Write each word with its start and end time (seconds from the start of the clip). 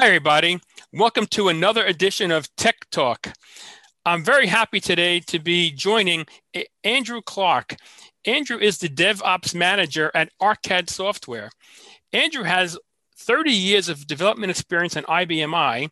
Hi, 0.00 0.06
everybody. 0.06 0.58
Welcome 0.94 1.26
to 1.26 1.50
another 1.50 1.84
edition 1.84 2.30
of 2.30 2.48
Tech 2.56 2.88
Talk. 2.90 3.34
I'm 4.06 4.24
very 4.24 4.46
happy 4.46 4.80
today 4.80 5.20
to 5.26 5.38
be 5.38 5.70
joining 5.72 6.24
Andrew 6.82 7.20
Clark. 7.20 7.76
Andrew 8.24 8.56
is 8.56 8.78
the 8.78 8.88
DevOps 8.88 9.54
manager 9.54 10.10
at 10.14 10.30
Arcad 10.40 10.88
Software. 10.88 11.50
Andrew 12.14 12.44
has 12.44 12.78
30 13.18 13.50
years 13.50 13.90
of 13.90 14.06
development 14.06 14.50
experience 14.50 14.96
in 14.96 15.04
IBM 15.04 15.90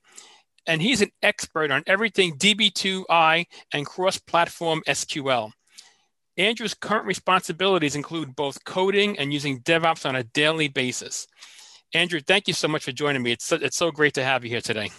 and 0.66 0.80
he's 0.80 1.02
an 1.02 1.10
expert 1.22 1.70
on 1.70 1.82
everything 1.86 2.32
DB2i 2.38 3.44
and 3.74 3.84
cross 3.84 4.16
platform 4.16 4.82
SQL. 4.88 5.52
Andrew's 6.38 6.72
current 6.72 7.04
responsibilities 7.04 7.94
include 7.94 8.34
both 8.34 8.64
coding 8.64 9.18
and 9.18 9.34
using 9.34 9.60
DevOps 9.60 10.08
on 10.08 10.16
a 10.16 10.24
daily 10.24 10.68
basis. 10.68 11.26
Andrew, 11.94 12.20
thank 12.20 12.48
you 12.48 12.54
so 12.54 12.68
much 12.68 12.84
for 12.84 12.92
joining 12.92 13.22
me. 13.22 13.32
It's 13.32 13.44
so, 13.44 13.56
it's 13.56 13.76
so 13.76 13.90
great 13.90 14.14
to 14.14 14.24
have 14.24 14.44
you 14.44 14.50
here 14.50 14.60
today. 14.60 14.90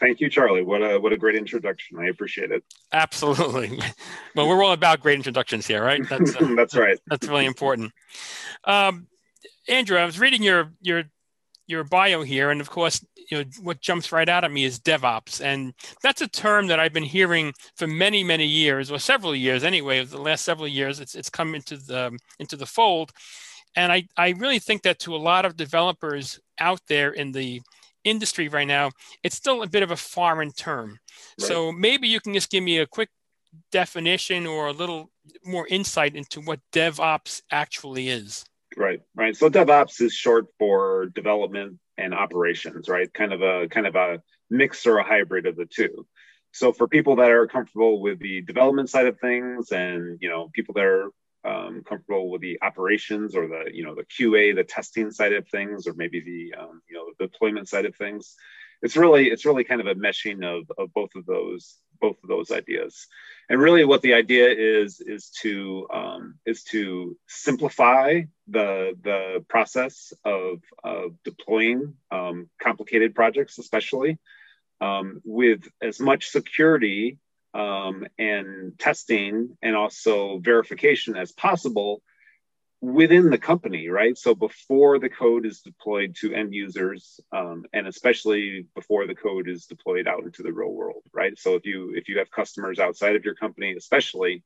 Thank 0.00 0.20
you, 0.20 0.30
Charlie. 0.30 0.62
What 0.62 0.80
a 0.80 0.98
what 1.00 1.12
a 1.12 1.16
great 1.16 1.34
introduction. 1.34 1.98
I 1.98 2.06
appreciate 2.06 2.50
it. 2.50 2.64
Absolutely. 2.92 3.80
Well, 4.36 4.46
we're 4.46 4.62
all 4.62 4.72
about 4.72 5.00
great 5.00 5.16
introductions 5.16 5.66
here, 5.66 5.82
right? 5.82 6.08
That's, 6.08 6.36
uh, 6.36 6.52
that's 6.56 6.76
right. 6.76 6.96
That's 7.08 7.26
really 7.26 7.46
important. 7.46 7.90
Um, 8.62 9.08
Andrew, 9.68 9.98
I 9.98 10.04
was 10.04 10.20
reading 10.20 10.44
your 10.44 10.72
your 10.80 11.04
your 11.66 11.82
bio 11.82 12.22
here, 12.22 12.50
and 12.50 12.60
of 12.60 12.70
course, 12.70 13.04
you 13.30 13.38
know 13.38 13.44
what 13.62 13.80
jumps 13.80 14.12
right 14.12 14.28
out 14.28 14.44
at 14.44 14.52
me 14.52 14.64
is 14.64 14.78
DevOps, 14.78 15.40
and 15.40 15.74
that's 16.04 16.22
a 16.22 16.28
term 16.28 16.68
that 16.68 16.78
I've 16.78 16.92
been 16.92 17.02
hearing 17.02 17.52
for 17.74 17.88
many 17.88 18.22
many 18.22 18.46
years, 18.46 18.92
or 18.92 19.00
several 19.00 19.34
years 19.34 19.64
anyway. 19.64 20.04
The 20.04 20.18
last 20.18 20.44
several 20.44 20.68
years, 20.68 21.00
it's 21.00 21.16
it's 21.16 21.30
come 21.30 21.56
into 21.56 21.76
the 21.76 22.16
into 22.38 22.56
the 22.56 22.66
fold, 22.66 23.12
and 23.78 23.92
I, 23.92 24.08
I 24.16 24.30
really 24.30 24.58
think 24.58 24.82
that 24.82 24.98
to 25.00 25.14
a 25.14 25.16
lot 25.16 25.44
of 25.44 25.56
developers 25.56 26.40
out 26.58 26.80
there 26.88 27.12
in 27.12 27.30
the 27.30 27.62
industry 28.02 28.48
right 28.48 28.66
now, 28.66 28.90
it's 29.22 29.36
still 29.36 29.62
a 29.62 29.68
bit 29.68 29.84
of 29.84 29.92
a 29.92 29.96
foreign 29.96 30.50
term. 30.50 30.98
Right. 31.40 31.48
So 31.48 31.70
maybe 31.70 32.08
you 32.08 32.20
can 32.20 32.34
just 32.34 32.50
give 32.50 32.64
me 32.64 32.78
a 32.78 32.86
quick 32.86 33.08
definition 33.70 34.48
or 34.48 34.66
a 34.66 34.72
little 34.72 35.10
more 35.44 35.64
insight 35.68 36.16
into 36.16 36.40
what 36.40 36.58
DevOps 36.72 37.42
actually 37.52 38.08
is. 38.08 38.44
Right, 38.76 39.00
right. 39.14 39.36
So 39.36 39.48
DevOps 39.48 40.00
is 40.00 40.12
short 40.12 40.46
for 40.58 41.06
development 41.14 41.78
and 41.96 42.12
operations, 42.12 42.88
right? 42.88 43.12
Kind 43.14 43.32
of 43.32 43.42
a 43.42 43.68
kind 43.68 43.86
of 43.86 43.94
a 43.94 44.20
mix 44.50 44.86
or 44.86 44.98
a 44.98 45.04
hybrid 45.04 45.46
of 45.46 45.54
the 45.54 45.66
two. 45.66 46.04
So 46.52 46.72
for 46.72 46.88
people 46.88 47.16
that 47.16 47.30
are 47.30 47.46
comfortable 47.46 48.00
with 48.00 48.18
the 48.18 48.42
development 48.42 48.90
side 48.90 49.06
of 49.06 49.20
things 49.20 49.70
and 49.70 50.18
you 50.20 50.28
know 50.28 50.50
people 50.52 50.74
that 50.74 50.84
are 50.84 51.10
um, 51.44 51.82
comfortable 51.84 52.30
with 52.30 52.40
the 52.40 52.58
operations 52.62 53.34
or 53.34 53.48
the 53.48 53.70
you 53.72 53.84
know 53.84 53.94
the 53.94 54.04
QA, 54.04 54.54
the 54.54 54.64
testing 54.64 55.10
side 55.10 55.32
of 55.32 55.48
things, 55.48 55.86
or 55.86 55.94
maybe 55.94 56.20
the 56.20 56.60
um, 56.60 56.82
you 56.88 56.96
know 56.96 57.04
the 57.18 57.26
deployment 57.26 57.68
side 57.68 57.84
of 57.86 57.96
things. 57.96 58.34
It's 58.82 58.96
really 58.96 59.28
it's 59.28 59.44
really 59.44 59.64
kind 59.64 59.80
of 59.80 59.86
a 59.86 59.94
meshing 59.94 60.44
of, 60.44 60.70
of 60.78 60.92
both 60.92 61.10
of 61.16 61.26
those 61.26 61.76
both 62.00 62.16
of 62.22 62.28
those 62.28 62.50
ideas. 62.50 63.06
And 63.48 63.60
really, 63.60 63.84
what 63.84 64.02
the 64.02 64.14
idea 64.14 64.48
is 64.50 65.00
is 65.00 65.30
to 65.42 65.86
um, 65.92 66.38
is 66.44 66.64
to 66.64 67.16
simplify 67.26 68.22
the 68.46 68.92
the 69.02 69.44
process 69.48 70.12
of, 70.24 70.60
of 70.84 71.12
deploying 71.24 71.94
um, 72.10 72.48
complicated 72.60 73.14
projects, 73.14 73.58
especially 73.58 74.18
um, 74.80 75.20
with 75.24 75.66
as 75.82 75.98
much 76.00 76.28
security 76.28 77.18
um, 77.54 78.06
and 78.18 78.78
testing 78.78 79.56
and 79.62 79.76
also 79.76 80.38
verification 80.38 81.16
as 81.16 81.32
possible 81.32 82.02
within 82.80 83.30
the 83.30 83.38
company, 83.38 83.88
right? 83.88 84.16
So 84.16 84.34
before 84.34 84.98
the 84.98 85.08
code 85.08 85.46
is 85.46 85.60
deployed 85.60 86.14
to 86.20 86.32
end 86.32 86.54
users, 86.54 87.18
um, 87.32 87.64
and 87.72 87.88
especially 87.88 88.66
before 88.74 89.06
the 89.06 89.14
code 89.14 89.48
is 89.48 89.66
deployed 89.66 90.06
out 90.06 90.22
into 90.22 90.42
the 90.42 90.52
real 90.52 90.72
world, 90.72 91.02
right? 91.12 91.36
So 91.36 91.54
if 91.54 91.66
you 91.66 91.92
if 91.94 92.08
you 92.08 92.18
have 92.18 92.30
customers 92.30 92.78
outside 92.78 93.16
of 93.16 93.24
your 93.24 93.34
company, 93.34 93.74
especially, 93.76 94.44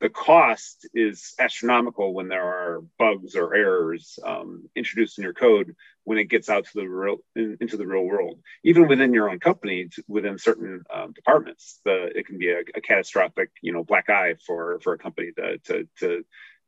the 0.00 0.08
cost 0.08 0.88
is 0.94 1.34
astronomical 1.38 2.14
when 2.14 2.28
there 2.28 2.42
are 2.42 2.82
bugs 2.98 3.36
or 3.36 3.54
errors 3.54 4.18
um, 4.24 4.68
introduced 4.74 5.18
in 5.18 5.24
your 5.24 5.34
code 5.34 5.76
when 6.04 6.18
it 6.18 6.24
gets 6.24 6.48
out 6.48 6.64
to 6.64 6.70
the 6.74 6.86
real 6.86 7.18
in, 7.36 7.56
into 7.60 7.76
the 7.76 7.86
real 7.86 8.04
world 8.04 8.40
even 8.64 8.88
within 8.88 9.14
your 9.14 9.30
own 9.30 9.38
company 9.38 9.88
within 10.08 10.38
certain 10.38 10.82
um, 10.92 11.12
departments 11.12 11.80
the 11.84 12.06
it 12.16 12.26
can 12.26 12.38
be 12.38 12.50
a, 12.50 12.60
a, 12.74 12.80
catastrophic 12.80 13.50
you 13.62 13.72
know 13.72 13.84
black 13.84 14.08
eye 14.08 14.34
for 14.46 14.80
for 14.80 14.94
a 14.94 14.98
company 14.98 15.30
to 15.36 15.58
to, 15.58 15.88
to 15.98 16.24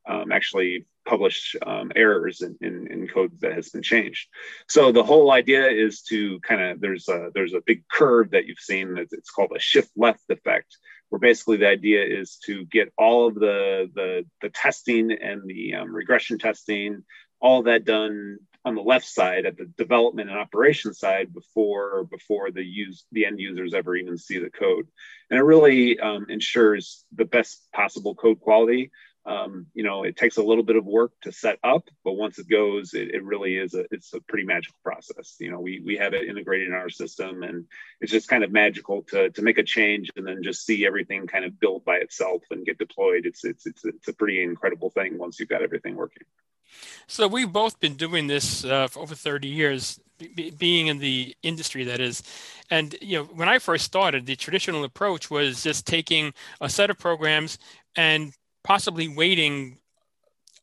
um, 0.06 0.32
actually 0.32 0.86
publish 1.04 1.56
um, 1.66 1.92
errors 1.96 2.42
in, 2.42 2.56
in, 2.60 2.86
in, 2.88 3.08
code 3.08 3.32
that 3.40 3.52
has 3.52 3.70
been 3.70 3.82
changed. 3.82 4.28
So 4.68 4.92
the 4.92 5.02
whole 5.02 5.30
idea 5.30 5.68
is 5.68 6.02
to 6.02 6.40
kind 6.40 6.60
of 6.60 6.80
there's 6.80 7.08
a 7.08 7.30
there's 7.34 7.54
a 7.54 7.62
big 7.64 7.86
curve 7.88 8.30
that 8.30 8.46
you've 8.46 8.58
seen. 8.58 8.94
that 8.94 9.08
It's 9.12 9.30
called 9.30 9.52
a 9.54 9.60
shift 9.60 9.90
left 9.96 10.22
effect, 10.28 10.76
basically 11.22 11.56
the 11.56 11.68
idea 11.68 12.04
is 12.04 12.36
to 12.44 12.66
get 12.66 12.92
all 12.98 13.28
of 13.28 13.34
the 13.36 13.88
the, 13.94 14.26
the 14.42 14.50
testing 14.50 15.10
and 15.12 15.48
the 15.48 15.74
um, 15.76 15.94
regression 15.94 16.38
testing, 16.38 17.02
all 17.40 17.62
that 17.62 17.86
done 17.86 18.36
on 18.64 18.74
the 18.74 18.82
left 18.82 19.06
side 19.06 19.46
at 19.46 19.56
the 19.56 19.64
development 19.78 20.28
and 20.28 20.38
operation 20.38 20.92
side 20.92 21.32
before 21.32 22.04
before 22.04 22.50
the 22.50 22.62
use 22.62 23.04
the 23.12 23.24
end 23.24 23.40
users 23.40 23.72
ever 23.72 23.96
even 23.96 24.18
see 24.18 24.38
the 24.38 24.50
code, 24.50 24.86
and 25.30 25.38
it 25.38 25.44
really 25.44 25.98
um, 25.98 26.26
ensures 26.28 27.04
the 27.14 27.24
best 27.24 27.66
possible 27.72 28.14
code 28.14 28.40
quality 28.40 28.90
um, 29.24 29.66
you 29.74 29.84
know 29.84 30.02
it 30.02 30.16
takes 30.16 30.36
a 30.36 30.42
little 30.42 30.64
bit 30.64 30.76
of 30.76 30.84
work 30.84 31.12
to 31.22 31.30
set 31.30 31.58
up 31.62 31.88
but 32.04 32.12
once 32.12 32.38
it 32.38 32.48
goes 32.48 32.92
it, 32.94 33.14
it, 33.14 33.22
really 33.24 33.56
is 33.56 33.74
a 33.74 33.84
it's 33.90 34.12
a 34.14 34.20
pretty 34.20 34.44
magical 34.44 34.76
process. 34.82 35.36
You 35.38 35.50
know 35.50 35.60
we 35.60 35.80
we 35.80 35.96
have 35.96 36.12
it 36.14 36.28
integrated 36.28 36.68
in 36.68 36.74
our 36.74 36.90
system 36.90 37.42
and 37.42 37.66
it's 38.00 38.10
just 38.10 38.28
kind 38.28 38.42
of 38.42 38.50
magical 38.50 39.02
to 39.04 39.30
to 39.30 39.42
make 39.42 39.58
a 39.58 39.62
change 39.62 40.10
and 40.16 40.26
then 40.26 40.42
just 40.42 40.66
see 40.66 40.84
everything 40.84 41.26
kind 41.26 41.44
of 41.44 41.60
build 41.60 41.84
by 41.84 41.96
itself 41.96 42.42
and 42.50 42.66
get 42.66 42.78
deployed. 42.78 43.26
It's 43.26 43.44
it's 43.44 43.66
it's, 43.66 43.84
it's 43.84 44.08
a 44.08 44.12
pretty 44.12 44.42
incredible 44.42 44.90
thing 44.90 45.18
once 45.18 45.38
you've 45.38 45.48
got 45.48 45.62
everything 45.62 45.94
working. 45.94 46.24
So 47.06 47.28
we've 47.28 47.52
both 47.52 47.78
been 47.80 47.94
doing 47.94 48.26
this 48.26 48.64
uh, 48.64 48.88
for 48.88 49.00
over 49.00 49.14
30 49.14 49.46
years 49.46 50.00
being 50.56 50.86
in 50.86 50.98
the 50.98 51.36
industry 51.42 51.84
that 51.84 52.00
is. 52.00 52.22
And 52.70 52.96
you 53.00 53.18
know 53.18 53.24
when 53.24 53.48
i 53.48 53.58
first 53.58 53.84
started 53.84 54.26
the 54.26 54.36
traditional 54.36 54.84
approach 54.84 55.30
was 55.30 55.62
just 55.62 55.86
taking 55.86 56.34
a 56.60 56.68
set 56.68 56.90
of 56.90 56.98
programs 56.98 57.58
and 57.96 58.32
possibly 58.64 59.08
waiting 59.08 59.78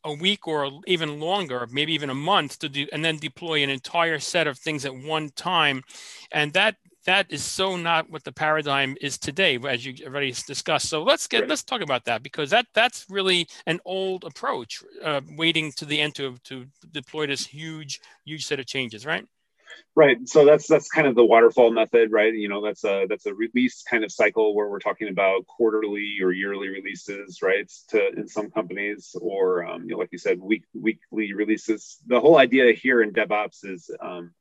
a 0.03 0.13
week 0.13 0.47
or 0.47 0.71
even 0.87 1.19
longer, 1.19 1.67
maybe 1.71 1.93
even 1.93 2.09
a 2.09 2.15
month 2.15 2.59
to 2.59 2.69
do, 2.69 2.87
and 2.93 3.03
then 3.03 3.17
deploy 3.17 3.63
an 3.63 3.69
entire 3.69 4.19
set 4.19 4.47
of 4.47 4.57
things 4.57 4.85
at 4.85 4.95
one 4.95 5.29
time. 5.29 5.83
And 6.31 6.53
that 6.53 6.75
that 7.05 7.27
is 7.29 7.43
so 7.43 7.75
not 7.75 8.09
what 8.09 8.23
the 8.23 8.31
paradigm 8.31 8.95
is 9.01 9.17
today, 9.17 9.57
as 9.67 9.85
you 9.85 10.05
already 10.05 10.31
discussed. 10.31 10.89
So 10.89 11.03
let's 11.03 11.27
get 11.27 11.47
let's 11.47 11.63
talk 11.63 11.81
about 11.81 12.05
that 12.05 12.23
because 12.23 12.49
that 12.51 12.67
that's 12.73 13.05
really 13.09 13.47
an 13.65 13.79
old 13.85 14.23
approach, 14.23 14.83
uh, 15.03 15.21
waiting 15.37 15.71
to 15.73 15.85
the 15.85 15.99
end 15.99 16.15
to 16.15 16.37
to 16.45 16.65
deploy 16.91 17.27
this 17.27 17.45
huge 17.47 17.99
huge 18.25 18.45
set 18.45 18.59
of 18.59 18.65
changes, 18.67 19.05
right? 19.05 19.25
Right. 19.95 20.17
So 20.27 20.45
that's 20.45 20.67
that's 20.67 20.87
kind 20.87 21.07
of 21.07 21.15
the 21.15 21.25
waterfall 21.25 21.71
method, 21.71 22.11
right? 22.11 22.33
You 22.33 22.47
know, 22.47 22.63
that's 22.63 22.83
a 22.83 23.05
that's 23.09 23.25
a 23.25 23.33
release 23.33 23.83
kind 23.83 24.03
of 24.03 24.11
cycle 24.11 24.55
where 24.55 24.69
we're 24.69 24.79
talking 24.79 25.09
about 25.09 25.45
quarterly 25.47 26.17
or 26.21 26.31
yearly 26.31 26.69
releases, 26.69 27.41
right? 27.41 27.69
To 27.89 28.09
in 28.15 28.27
some 28.27 28.49
companies, 28.49 29.15
or 29.19 29.65
um, 29.65 29.83
you 29.83 29.89
know, 29.89 29.97
like 29.97 30.09
you 30.11 30.17
said, 30.17 30.39
week 30.39 30.63
weekly 30.73 31.33
releases. 31.33 31.97
The 32.07 32.19
whole 32.19 32.37
idea 32.37 32.71
here 32.73 33.01
in 33.01 33.11
DevOps 33.11 33.65
is 33.65 33.89
um, 33.99 34.31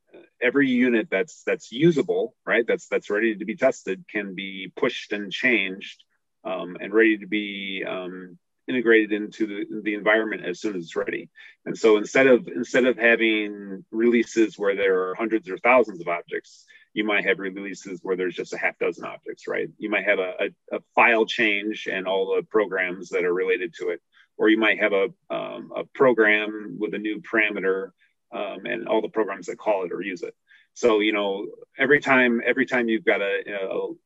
every 0.40 0.68
unit 0.68 1.08
that's 1.10 1.42
that's 1.44 1.72
usable, 1.72 2.34
right? 2.46 2.64
That's 2.66 2.86
that's 2.88 3.10
ready 3.10 3.34
to 3.36 3.44
be 3.44 3.56
tested 3.56 4.04
can 4.10 4.34
be 4.34 4.72
pushed 4.76 5.12
and 5.12 5.32
changed 5.32 6.04
um, 6.44 6.76
and 6.80 6.92
ready 6.92 7.18
to 7.18 7.26
be 7.26 7.84
um, 7.86 8.38
integrated 8.68 9.12
into 9.12 9.46
the, 9.46 9.80
the 9.82 9.94
environment 9.94 10.44
as 10.44 10.60
soon 10.60 10.76
as 10.76 10.84
it's 10.84 10.96
ready. 10.96 11.30
And 11.64 11.76
so 11.76 11.96
instead 11.96 12.26
of 12.26 12.48
instead 12.48 12.84
of 12.84 12.98
having 12.98 13.84
releases 13.90 14.58
where 14.58 14.76
there 14.76 15.08
are 15.08 15.14
hundreds 15.14 15.48
or 15.48 15.58
thousands 15.58 16.00
of 16.00 16.08
objects, 16.08 16.64
you 16.92 17.04
might 17.04 17.24
have 17.26 17.38
releases 17.38 18.00
where 18.02 18.16
there's 18.16 18.34
just 18.34 18.52
a 18.52 18.58
half 18.58 18.78
dozen 18.78 19.04
objects, 19.04 19.46
right? 19.46 19.68
You 19.78 19.90
might 19.90 20.04
have 20.04 20.18
a, 20.18 20.32
a, 20.40 20.76
a 20.76 20.80
file 20.94 21.26
change 21.26 21.88
and 21.90 22.06
all 22.06 22.34
the 22.34 22.42
programs 22.42 23.10
that 23.10 23.24
are 23.24 23.34
related 23.34 23.74
to 23.74 23.90
it, 23.90 24.00
or 24.36 24.48
you 24.48 24.58
might 24.58 24.80
have 24.80 24.92
a, 24.92 25.08
um, 25.30 25.72
a 25.76 25.84
program 25.94 26.76
with 26.78 26.94
a 26.94 26.98
new 26.98 27.20
parameter 27.20 27.90
um, 28.32 28.66
and 28.66 28.88
all 28.88 29.00
the 29.00 29.08
programs 29.08 29.46
that 29.46 29.58
call 29.58 29.84
it 29.84 29.92
or 29.92 30.02
use 30.02 30.22
it. 30.22 30.34
So 30.78 31.00
you 31.00 31.12
know, 31.12 31.46
every 31.76 31.98
time 31.98 32.40
every 32.46 32.64
time 32.64 32.88
you've 32.88 33.04
got 33.04 33.20
a, 33.20 33.42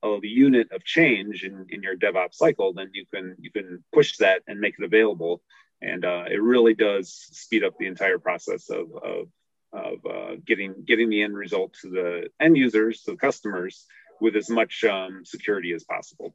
a, 0.02 0.08
a, 0.08 0.20
unit 0.22 0.72
of 0.72 0.82
change 0.82 1.44
in, 1.44 1.66
in 1.68 1.82
your 1.82 1.98
DevOps 1.98 2.36
cycle, 2.36 2.72
then 2.72 2.88
you 2.94 3.04
can 3.12 3.36
you 3.38 3.50
can 3.50 3.84
push 3.92 4.16
that 4.16 4.40
and 4.46 4.58
make 4.58 4.76
it 4.78 4.84
available, 4.86 5.42
and 5.82 6.02
uh, 6.02 6.24
it 6.30 6.40
really 6.40 6.72
does 6.72 7.12
speed 7.12 7.62
up 7.62 7.74
the 7.78 7.86
entire 7.86 8.18
process 8.18 8.70
of 8.70 8.86
of, 9.04 9.28
of 9.74 10.06
uh, 10.06 10.36
getting 10.46 10.82
getting 10.86 11.10
the 11.10 11.22
end 11.22 11.36
result 11.36 11.74
to 11.82 11.90
the 11.90 12.30
end 12.40 12.56
users, 12.56 13.02
to 13.02 13.10
the 13.10 13.18
customers, 13.18 13.84
with 14.22 14.34
as 14.34 14.48
much 14.48 14.82
um, 14.84 15.26
security 15.26 15.74
as 15.74 15.84
possible. 15.84 16.34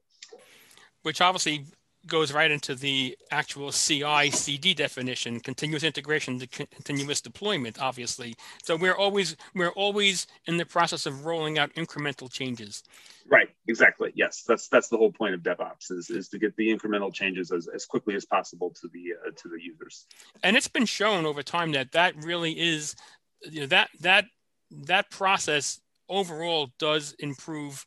Which 1.02 1.20
obviously 1.20 1.66
goes 2.08 2.34
right 2.34 2.50
into 2.50 2.76
the 2.76 3.18
actual 3.32 3.72
CI 3.72 4.32
CD 4.32 4.74
definition, 4.74 5.40
continuous 5.40 5.84
integration, 5.84 6.38
the 6.38 6.48
continuous 6.48 7.22
deployment, 7.22 7.80
obviously. 7.80 8.36
So 8.64 8.76
we're 8.76 8.96
always 8.96 9.36
we're 9.54 9.72
always 9.72 10.28
in 10.46 10.58
the 10.58 10.66
process 10.66 11.06
of 11.06 11.26
rolling 11.26 11.60
out 11.60 11.74
incremental 11.76 12.32
changes. 12.32 12.84
Right. 13.30 13.50
Exactly. 13.68 14.12
Yes. 14.16 14.44
That's 14.48 14.68
that's 14.68 14.88
the 14.88 14.98
whole 14.98 15.12
point 15.12 15.34
of 15.34 15.42
DevOps 15.42 15.92
is, 15.92 16.10
is 16.10 16.30
to 16.30 16.40
get 16.40 16.56
the 16.56 16.74
incremental 16.76 17.14
changes 17.14 17.52
as, 17.52 17.68
as 17.68 17.86
quickly 17.86 18.16
as 18.16 18.26
possible 18.26 18.74
to 18.82 18.88
the 18.88 19.14
uh, 19.26 19.32
to 19.36 19.50
the 19.50 19.62
users. 19.62 20.06
And 20.44 20.56
it's 20.56 20.68
been 20.68 20.86
shown 20.86 21.26
over 21.26 21.44
time 21.44 21.74
that 21.74 21.92
that 21.92 22.16
really 22.24 22.54
is 22.60 22.96
you 23.44 23.62
know 23.62 23.68
that 23.68 23.90
that 24.02 24.26
that 24.72 25.10
process 25.10 25.80
overall 26.10 26.70
does 26.80 27.16
improve 27.20 27.86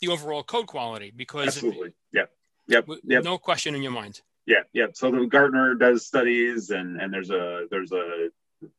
the 0.00 0.08
overall 0.08 0.42
code 0.42 0.66
quality 0.66 1.12
because 1.14 1.48
absolutely 1.48 1.92
yeah 2.12 2.24
yep, 2.66 2.86
yep. 3.04 3.24
no 3.24 3.38
question 3.38 3.74
in 3.74 3.82
your 3.82 3.92
mind. 3.92 4.20
Yeah 4.46 4.62
yeah 4.72 4.86
so 4.92 5.10
the 5.10 5.26
gartner 5.26 5.74
does 5.74 6.06
studies 6.06 6.70
and 6.70 7.00
and 7.00 7.12
there's 7.12 7.30
a 7.30 7.66
there's 7.70 7.92
a 7.92 8.28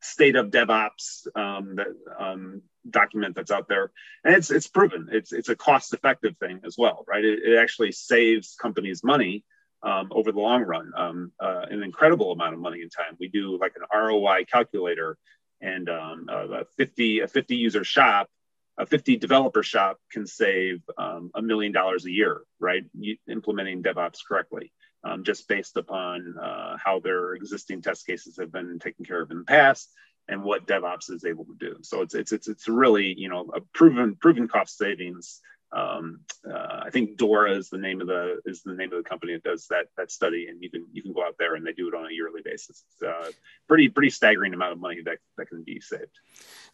state 0.01 0.35
of 0.35 0.47
devops 0.47 1.27
um, 1.35 1.75
that 1.75 1.87
um, 2.19 2.61
document 2.89 3.35
that's 3.35 3.51
out 3.51 3.67
there. 3.67 3.91
And 4.23 4.35
it's 4.35 4.51
it's 4.51 4.67
proven. 4.67 5.09
It's 5.11 5.31
it's 5.31 5.49
a 5.49 5.55
cost 5.55 5.93
effective 5.93 6.37
thing 6.37 6.61
as 6.65 6.75
well 6.77 7.05
right? 7.07 7.23
It, 7.23 7.39
it 7.43 7.57
actually 7.57 7.91
saves 7.91 8.55
companies 8.59 9.03
money 9.03 9.43
um, 9.83 10.09
over 10.11 10.31
the 10.31 10.39
long 10.39 10.63
run 10.63 10.91
um, 10.95 11.31
uh, 11.39 11.65
an 11.69 11.83
incredible 11.83 12.31
amount 12.31 12.53
of 12.53 12.59
money 12.59 12.81
and 12.81 12.91
time. 12.91 13.15
We 13.19 13.27
do 13.27 13.57
like 13.59 13.73
an 13.75 13.83
roi 13.93 14.45
calculator 14.45 15.17
and 15.61 15.89
um, 15.89 16.27
a 16.29 16.65
50 16.77 17.21
a 17.21 17.27
50 17.27 17.55
user 17.55 17.83
shop 17.83 18.29
a 18.77 18.85
50 18.85 19.17
developer 19.17 19.63
shop 19.63 19.99
can 20.11 20.27
save 20.27 20.81
um, 20.97 21.31
a 21.33 21.41
million 21.41 21.71
dollars 21.71 22.05
a 22.05 22.11
year, 22.11 22.41
right? 22.59 22.83
implementing 23.29 23.81
DevOps 23.81 24.19
correctly, 24.27 24.71
um, 25.03 25.23
just 25.23 25.47
based 25.47 25.77
upon 25.77 26.35
uh, 26.41 26.75
how 26.83 26.99
their 26.99 27.33
existing 27.33 27.81
test 27.81 28.05
cases 28.05 28.37
have 28.37 28.51
been 28.51 28.79
taken 28.79 29.05
care 29.05 29.21
of 29.21 29.31
in 29.31 29.39
the 29.39 29.43
past 29.43 29.89
and 30.27 30.43
what 30.43 30.67
DevOps 30.67 31.11
is 31.11 31.23
able 31.25 31.45
to 31.45 31.55
do. 31.59 31.77
So 31.83 32.01
it's 32.01 32.15
it's 32.15 32.31
it's 32.31 32.47
it's 32.47 32.67
really 32.67 33.13
you 33.17 33.29
know 33.29 33.49
a 33.55 33.61
proven 33.73 34.15
proven 34.15 34.47
cost 34.47 34.77
savings. 34.77 35.41
Um, 35.71 36.21
uh, 36.49 36.81
I 36.83 36.89
think 36.89 37.17
Dora 37.17 37.55
is 37.57 37.69
the 37.69 37.77
name 37.77 38.01
of 38.01 38.07
the 38.07 38.39
is 38.45 38.61
the 38.63 38.73
name 38.73 38.91
of 38.93 39.03
the 39.03 39.09
company 39.09 39.33
that 39.33 39.43
does 39.43 39.67
that 39.67 39.87
that 39.97 40.11
study, 40.11 40.47
and 40.47 40.61
you 40.61 40.69
can 40.69 40.85
you 40.93 41.01
can 41.01 41.13
go 41.13 41.23
out 41.23 41.35
there 41.37 41.55
and 41.55 41.65
they 41.65 41.73
do 41.73 41.87
it 41.87 41.93
on 41.93 42.05
a 42.05 42.13
yearly 42.13 42.41
basis. 42.43 42.83
It's 42.91 43.03
uh, 43.03 43.31
pretty 43.67 43.89
pretty 43.89 44.09
staggering 44.09 44.53
amount 44.53 44.73
of 44.73 44.79
money 44.79 45.01
that 45.03 45.17
that 45.37 45.47
can 45.47 45.63
be 45.63 45.79
saved. 45.79 46.19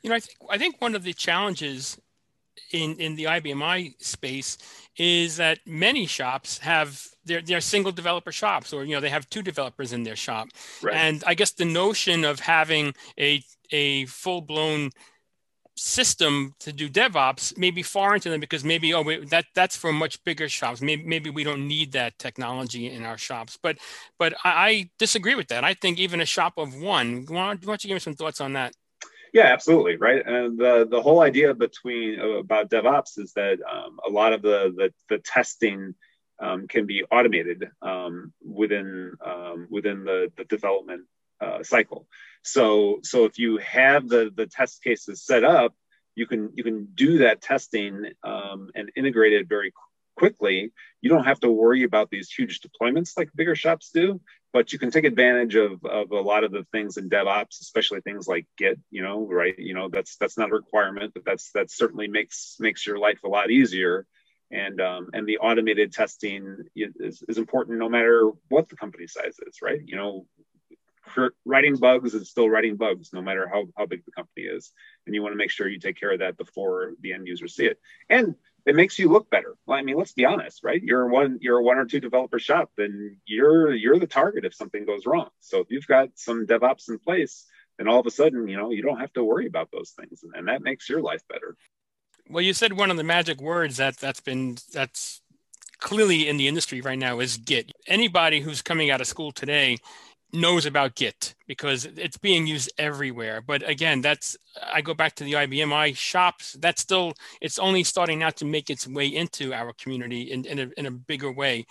You 0.03 0.09
know, 0.09 0.15
I 0.15 0.19
think 0.19 0.37
I 0.49 0.57
think 0.57 0.81
one 0.81 0.95
of 0.95 1.03
the 1.03 1.13
challenges 1.13 1.99
in 2.71 2.95
in 2.97 3.15
the 3.15 3.25
IBMI 3.25 4.01
space 4.01 4.57
is 4.97 5.37
that 5.37 5.59
many 5.65 6.05
shops 6.05 6.59
have 6.59 7.05
they're, 7.25 7.41
they're 7.41 7.61
single 7.61 7.91
developer 7.91 8.31
shops 8.31 8.73
or 8.73 8.83
you 8.83 8.93
know 8.93 9.01
they 9.01 9.09
have 9.09 9.29
two 9.29 9.41
developers 9.41 9.93
in 9.93 10.03
their 10.03 10.15
shop 10.15 10.49
right. 10.81 10.95
and 10.95 11.23
i 11.27 11.33
guess 11.33 11.51
the 11.51 11.65
notion 11.65 12.25
of 12.25 12.39
having 12.39 12.93
a 13.17 13.43
a 13.71 14.05
full 14.05 14.41
blown 14.41 14.89
system 15.81 16.53
to 16.59 16.71
do 16.71 16.87
devops 16.87 17.57
may 17.57 17.71
be 17.71 17.81
foreign 17.81 18.19
to 18.21 18.29
them 18.29 18.39
because 18.39 18.63
maybe 18.63 18.93
oh 18.93 19.01
wait, 19.01 19.29
that 19.31 19.45
that's 19.55 19.75
for 19.75 19.91
much 19.91 20.23
bigger 20.23 20.47
shops. 20.47 20.81
Maybe, 20.81 21.03
maybe 21.03 21.29
we 21.29 21.43
don't 21.43 21.67
need 21.67 21.93
that 21.93 22.19
technology 22.19 22.87
in 22.91 23.03
our 23.03 23.17
shops. 23.17 23.57
But 23.61 23.77
but 24.19 24.33
I, 24.43 24.49
I 24.49 24.89
disagree 24.99 25.35
with 25.35 25.47
that. 25.47 25.63
I 25.63 25.73
think 25.73 25.97
even 25.97 26.21
a 26.21 26.25
shop 26.25 26.53
of 26.57 26.75
one 26.75 27.25
why 27.27 27.47
don't, 27.47 27.65
why 27.65 27.71
don't 27.71 27.83
you 27.83 27.87
give 27.87 27.95
me 27.95 27.99
some 27.99 28.13
thoughts 28.13 28.41
on 28.41 28.53
that? 28.53 28.73
Yeah, 29.33 29.45
absolutely, 29.45 29.95
right. 29.95 30.25
And 30.25 30.57
the 30.57 30.87
the 30.89 31.01
whole 31.01 31.21
idea 31.21 31.53
between 31.55 32.19
uh, 32.19 32.39
about 32.39 32.69
DevOps 32.69 33.17
is 33.17 33.33
that 33.33 33.57
um, 33.69 33.99
a 34.05 34.09
lot 34.09 34.33
of 34.33 34.41
the 34.43 34.73
the, 34.75 34.93
the 35.09 35.17
testing 35.19 35.95
um, 36.39 36.67
can 36.67 36.85
be 36.85 37.03
automated 37.11 37.69
um, 37.81 38.33
within 38.43 39.13
um, 39.25 39.67
within 39.71 40.03
the, 40.03 40.31
the 40.37 40.43
development 40.45 41.05
uh, 41.41 41.63
cycle. 41.63 42.07
So 42.43 42.99
so 43.03 43.25
if 43.25 43.37
you 43.39 43.57
have 43.57 44.07
the 44.07 44.31
the 44.33 44.47
test 44.47 44.83
cases 44.83 45.23
set 45.23 45.43
up, 45.43 45.73
you 46.15 46.27
can 46.27 46.51
you 46.55 46.63
can 46.63 46.89
do 46.93 47.19
that 47.19 47.41
testing 47.41 48.11
um, 48.23 48.69
and 48.75 48.91
integrate 48.95 49.33
it 49.33 49.47
very 49.47 49.73
quickly. 50.15 50.71
You 51.01 51.09
don't 51.09 51.25
have 51.25 51.39
to 51.41 51.49
worry 51.49 51.83
about 51.83 52.09
these 52.09 52.29
huge 52.29 52.61
deployments 52.61 53.17
like 53.17 53.29
bigger 53.35 53.55
shops 53.55 53.91
do 53.93 54.19
but 54.53 54.73
you 54.73 54.79
can 54.79 54.91
take 54.91 55.05
advantage 55.05 55.55
of, 55.55 55.83
of 55.85 56.11
a 56.11 56.19
lot 56.19 56.43
of 56.43 56.51
the 56.51 56.65
things 56.71 56.97
in 56.97 57.09
DevOps, 57.09 57.61
especially 57.61 58.01
things 58.01 58.27
like 58.27 58.45
Git, 58.57 58.79
you 58.89 59.01
know, 59.01 59.25
right. 59.25 59.57
You 59.57 59.73
know, 59.73 59.89
that's, 59.89 60.17
that's 60.17 60.37
not 60.37 60.51
a 60.51 60.55
requirement, 60.55 61.13
but 61.13 61.23
that's, 61.25 61.51
that 61.51 61.71
certainly 61.71 62.07
makes, 62.07 62.57
makes 62.59 62.85
your 62.85 62.99
life 62.99 63.19
a 63.23 63.29
lot 63.29 63.49
easier. 63.49 64.05
And, 64.51 64.81
um, 64.81 65.09
and 65.13 65.25
the 65.25 65.37
automated 65.37 65.93
testing 65.93 66.57
is, 66.75 67.23
is 67.29 67.37
important 67.37 67.79
no 67.79 67.87
matter 67.87 68.29
what 68.49 68.67
the 68.67 68.75
company 68.75 69.07
size 69.07 69.37
is, 69.47 69.61
right. 69.61 69.79
You 69.85 69.95
know, 69.95 70.25
writing 71.45 71.75
bugs 71.75 72.13
is 72.13 72.29
still 72.29 72.49
writing 72.49 72.75
bugs 72.75 73.11
no 73.13 73.21
matter 73.21 73.47
how, 73.47 73.65
how 73.77 73.85
big 73.85 74.03
the 74.05 74.11
company 74.11 74.45
is 74.45 74.71
and 75.05 75.15
you 75.15 75.21
want 75.21 75.33
to 75.33 75.37
make 75.37 75.51
sure 75.51 75.67
you 75.67 75.79
take 75.79 75.99
care 75.99 76.13
of 76.13 76.19
that 76.19 76.37
before 76.37 76.93
the 77.01 77.13
end 77.13 77.27
users 77.27 77.55
see 77.55 77.65
it 77.65 77.79
and 78.09 78.35
it 78.65 78.75
makes 78.75 78.99
you 78.99 79.09
look 79.09 79.29
better. 79.29 79.55
Well, 79.65 79.77
I 79.77 79.81
mean, 79.81 79.97
let's 79.97 80.13
be 80.13 80.25
honest, 80.25 80.63
right? 80.63 80.81
You're 80.81 81.07
one, 81.07 81.39
you're 81.41 81.59
a 81.59 81.63
one 81.63 81.77
or 81.77 81.85
two 81.85 81.99
developer 81.99 82.39
shop, 82.39 82.71
then 82.77 83.17
you're 83.25 83.73
you're 83.73 83.99
the 83.99 84.07
target 84.07 84.45
if 84.45 84.53
something 84.53 84.85
goes 84.85 85.05
wrong. 85.05 85.29
So 85.39 85.59
if 85.59 85.67
you've 85.69 85.87
got 85.87 86.09
some 86.15 86.45
DevOps 86.45 86.89
in 86.89 86.99
place, 86.99 87.45
then 87.77 87.87
all 87.87 87.99
of 87.99 88.05
a 88.05 88.11
sudden, 88.11 88.47
you 88.47 88.57
know, 88.57 88.71
you 88.71 88.83
don't 88.83 88.99
have 88.99 89.13
to 89.13 89.23
worry 89.23 89.47
about 89.47 89.69
those 89.71 89.91
things, 89.91 90.23
and, 90.23 90.33
and 90.35 90.47
that 90.47 90.61
makes 90.61 90.87
your 90.89 91.01
life 91.01 91.23
better. 91.27 91.55
Well, 92.29 92.43
you 92.43 92.53
said 92.53 92.73
one 92.73 92.91
of 92.91 92.97
the 92.97 93.03
magic 93.03 93.41
words 93.41 93.77
that 93.77 93.97
that's 93.97 94.21
been 94.21 94.57
that's 94.71 95.21
clearly 95.79 96.27
in 96.27 96.37
the 96.37 96.47
industry 96.47 96.81
right 96.81 96.99
now 96.99 97.19
is 97.19 97.37
Git. 97.37 97.71
Anybody 97.87 98.41
who's 98.41 98.61
coming 98.61 98.91
out 98.91 99.01
of 99.01 99.07
school 99.07 99.31
today 99.31 99.79
knows 100.33 100.65
about 100.65 100.95
Git 100.95 101.35
because 101.47 101.85
it's 101.85 102.17
being 102.17 102.47
used 102.47 102.71
everywhere. 102.77 103.41
But 103.41 103.67
again, 103.67 104.01
that's 104.01 104.37
I 104.61 104.81
go 104.81 104.93
back 104.93 105.15
to 105.15 105.23
the 105.23 105.33
IBMI 105.33 105.95
shops. 105.95 106.53
That's 106.59 106.81
still 106.81 107.13
it's 107.41 107.59
only 107.59 107.83
starting 107.83 108.19
now 108.19 108.29
to 108.31 108.45
make 108.45 108.69
its 108.69 108.87
way 108.87 109.07
into 109.07 109.53
our 109.53 109.73
community 109.73 110.31
in, 110.31 110.45
in, 110.45 110.59
a, 110.59 110.69
in 110.77 110.85
a 110.85 110.91
bigger 110.91 111.31
way. 111.31 111.65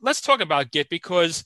Let's 0.00 0.20
talk 0.20 0.40
about 0.40 0.70
Git 0.70 0.88
because 0.88 1.44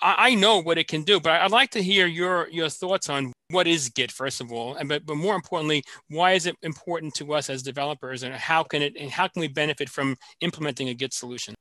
I, 0.00 0.14
I 0.30 0.34
know 0.34 0.62
what 0.62 0.78
it 0.78 0.88
can 0.88 1.02
do, 1.02 1.20
but 1.20 1.40
I'd 1.40 1.50
like 1.50 1.70
to 1.72 1.82
hear 1.82 2.06
your 2.06 2.48
your 2.48 2.68
thoughts 2.68 3.08
on 3.08 3.32
what 3.50 3.66
is 3.66 3.88
Git 3.90 4.10
first 4.10 4.40
of 4.40 4.52
all, 4.52 4.74
and 4.76 4.88
but, 4.88 5.06
but 5.06 5.16
more 5.16 5.34
importantly, 5.34 5.84
why 6.08 6.32
is 6.32 6.46
it 6.46 6.56
important 6.62 7.14
to 7.16 7.34
us 7.34 7.50
as 7.50 7.62
developers, 7.62 8.22
and 8.22 8.34
how 8.34 8.62
can 8.62 8.82
it 8.82 8.96
and 8.98 9.10
how 9.10 9.28
can 9.28 9.40
we 9.40 9.48
benefit 9.48 9.88
from 9.88 10.16
implementing 10.40 10.88
a 10.88 10.94
Git 10.94 11.12
solution? 11.12 11.54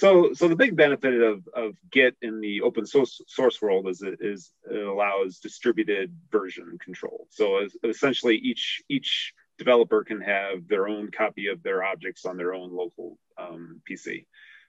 So, 0.00 0.32
so 0.32 0.48
the 0.48 0.56
big 0.56 0.76
benefit 0.76 1.20
of, 1.20 1.46
of 1.54 1.76
Git 1.90 2.16
in 2.22 2.40
the 2.40 2.62
open 2.62 2.86
source, 2.86 3.20
source 3.26 3.60
world 3.60 3.86
is 3.86 4.00
it, 4.00 4.16
is 4.22 4.50
it 4.64 4.82
allows 4.82 5.40
distributed 5.40 6.10
version 6.32 6.78
control. 6.82 7.26
So, 7.28 7.68
essentially, 7.84 8.36
each 8.36 8.82
each 8.88 9.34
developer 9.58 10.02
can 10.02 10.22
have 10.22 10.66
their 10.68 10.88
own 10.88 11.10
copy 11.10 11.48
of 11.48 11.62
their 11.62 11.84
objects 11.84 12.24
on 12.24 12.38
their 12.38 12.54
own 12.54 12.74
local 12.74 13.18
um, 13.36 13.82
PC. 13.86 14.24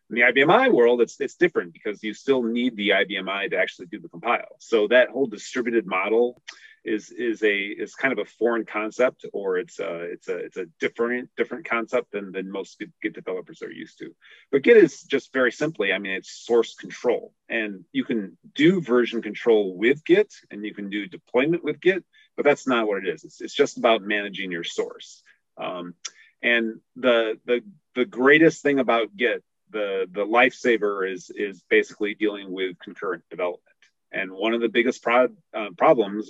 In 0.10 0.16
the 0.16 0.24
IBMI 0.24 0.74
world, 0.74 1.00
it's 1.00 1.18
it's 1.22 1.36
different 1.36 1.72
because 1.72 2.04
you 2.04 2.14
still 2.14 2.44
need 2.44 2.76
the 2.76 2.90
IBMI 2.90 3.52
to 3.52 3.58
actually 3.58 3.86
do 3.86 4.02
the 4.02 4.10
compile. 4.10 4.58
So 4.60 4.90
that 4.90 5.12
whole 5.12 5.28
distributed 5.28 5.88
model 5.88 6.42
is 6.84 7.12
is 7.12 7.44
a 7.44 7.58
is 7.58 7.94
kind 7.96 8.12
of 8.12 8.20
a 8.20 8.30
foreign 8.30 8.66
concept 8.66 9.26
or 9.34 9.58
it's 9.58 9.80
a 9.80 10.02
it's 10.02 10.28
a 10.28 10.38
it's 10.38 10.58
a 10.58 10.66
different 10.80 11.30
different 11.38 11.66
concept 11.66 12.12
than 12.12 12.32
than 12.32 12.52
most 12.52 12.82
Git 13.02 13.14
developers 13.14 13.62
are 13.62 13.72
used 13.72 14.00
to. 14.00 14.16
But 14.52 14.64
Git 14.64 14.78
is 14.78 15.04
just 15.04 15.32
very 15.32 15.52
simply, 15.52 15.94
I 15.94 16.00
mean, 16.00 16.14
it's 16.14 16.32
source 16.32 16.74
control, 16.76 17.34
and 17.50 17.86
you 17.92 18.04
can 18.04 18.38
do 18.56 18.82
version 18.82 19.22
control 19.22 19.78
with 19.78 20.04
Git, 20.04 20.34
and 20.50 20.66
you 20.66 20.74
can 20.74 20.90
do 20.90 21.08
deployment 21.08 21.64
with 21.64 21.80
Git, 21.80 22.04
but 22.36 22.46
that's 22.46 22.68
not 22.68 22.88
what 22.88 23.06
it 23.06 23.10
is. 23.10 23.24
It's 23.24 23.42
it's 23.42 23.54
just 23.54 23.78
about 23.78 24.02
managing 24.02 24.52
your 24.52 24.64
source. 24.64 25.22
Um, 25.58 25.94
and 26.42 26.80
the 26.96 27.40
the 27.46 27.62
the 27.94 28.06
greatest 28.06 28.64
thing 28.64 28.80
about 28.80 29.16
Git, 29.16 29.44
the 29.70 30.08
the 30.12 30.26
lifesaver 30.26 31.12
is 31.12 31.30
is 31.30 31.64
basically 31.70 32.16
dealing 32.16 32.52
with 32.52 32.80
concurrent 32.80 33.24
development. 33.30 33.71
And 34.12 34.32
one 34.32 34.54
of 34.54 34.62
the 34.62 34.70
biggest 34.70 35.02
pro- 35.02 35.30
uh, 35.54 35.70
problems 35.78 36.30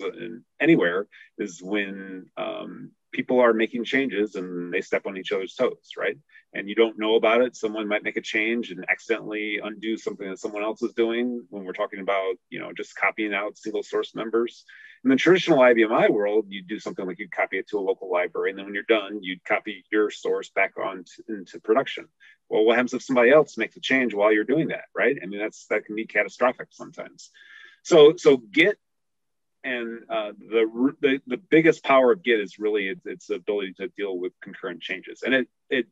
anywhere 0.59 1.07
is 1.37 1.61
when 1.61 2.27
um, 2.37 2.91
people 3.11 3.39
are 3.39 3.53
making 3.53 3.83
changes 3.83 4.35
and 4.35 4.73
they 4.73 4.81
step 4.81 5.05
on 5.05 5.17
each 5.17 5.31
other's 5.31 5.55
toes, 5.55 5.91
right? 5.97 6.17
And 6.53 6.69
you 6.69 6.75
don't 6.75 6.99
know 6.99 7.15
about 7.15 7.41
it. 7.41 7.55
Someone 7.55 7.87
might 7.87 8.03
make 8.03 8.17
a 8.17 8.21
change 8.21 8.71
and 8.71 8.85
accidentally 8.89 9.59
undo 9.63 9.97
something 9.97 10.29
that 10.29 10.39
someone 10.39 10.63
else 10.63 10.81
is 10.81 10.93
doing. 10.93 11.45
When 11.49 11.63
we're 11.63 11.73
talking 11.73 11.99
about, 11.99 12.35
you 12.49 12.59
know, 12.59 12.71
just 12.73 12.95
copying 12.95 13.33
out 13.33 13.57
single 13.57 13.83
source 13.83 14.15
members. 14.15 14.65
In 15.03 15.09
the 15.09 15.15
traditional 15.15 15.59
IBMI 15.59 16.11
world, 16.11 16.45
you 16.49 16.61
do 16.61 16.79
something 16.79 17.05
like 17.05 17.19
you 17.19 17.27
copy 17.27 17.57
it 17.57 17.67
to 17.69 17.79
a 17.79 17.81
local 17.81 18.11
library, 18.11 18.51
and 18.51 18.59
then 18.59 18.65
when 18.65 18.75
you're 18.75 18.83
done, 18.83 19.23
you'd 19.23 19.43
copy 19.43 19.83
your 19.91 20.11
source 20.11 20.49
back 20.49 20.73
on 20.77 21.03
to, 21.03 21.35
into 21.35 21.59
production. 21.59 22.07
Well, 22.49 22.65
what 22.65 22.75
happens 22.75 22.93
if 22.93 23.01
somebody 23.01 23.31
else 23.31 23.57
makes 23.57 23.77
a 23.77 23.79
change 23.79 24.13
while 24.13 24.31
you're 24.31 24.43
doing 24.43 24.67
that, 24.67 24.85
right? 24.95 25.17
I 25.21 25.25
mean, 25.25 25.39
that's 25.39 25.65
that 25.67 25.85
can 25.85 25.95
be 25.95 26.05
catastrophic 26.05 26.67
sometimes. 26.69 27.31
So 27.83 28.15
so 28.17 28.37
Git 28.37 28.77
and 29.63 30.01
uh, 30.09 30.31
the, 30.37 30.93
the 31.01 31.21
the 31.27 31.37
biggest 31.37 31.83
power 31.83 32.11
of 32.11 32.23
Git 32.23 32.39
is 32.39 32.59
really 32.59 32.87
its, 32.87 33.05
its 33.05 33.29
ability 33.29 33.73
to 33.73 33.87
deal 33.89 34.17
with 34.17 34.33
concurrent 34.41 34.81
changes, 34.81 35.23
and 35.23 35.33
it 35.33 35.47
it 35.69 35.87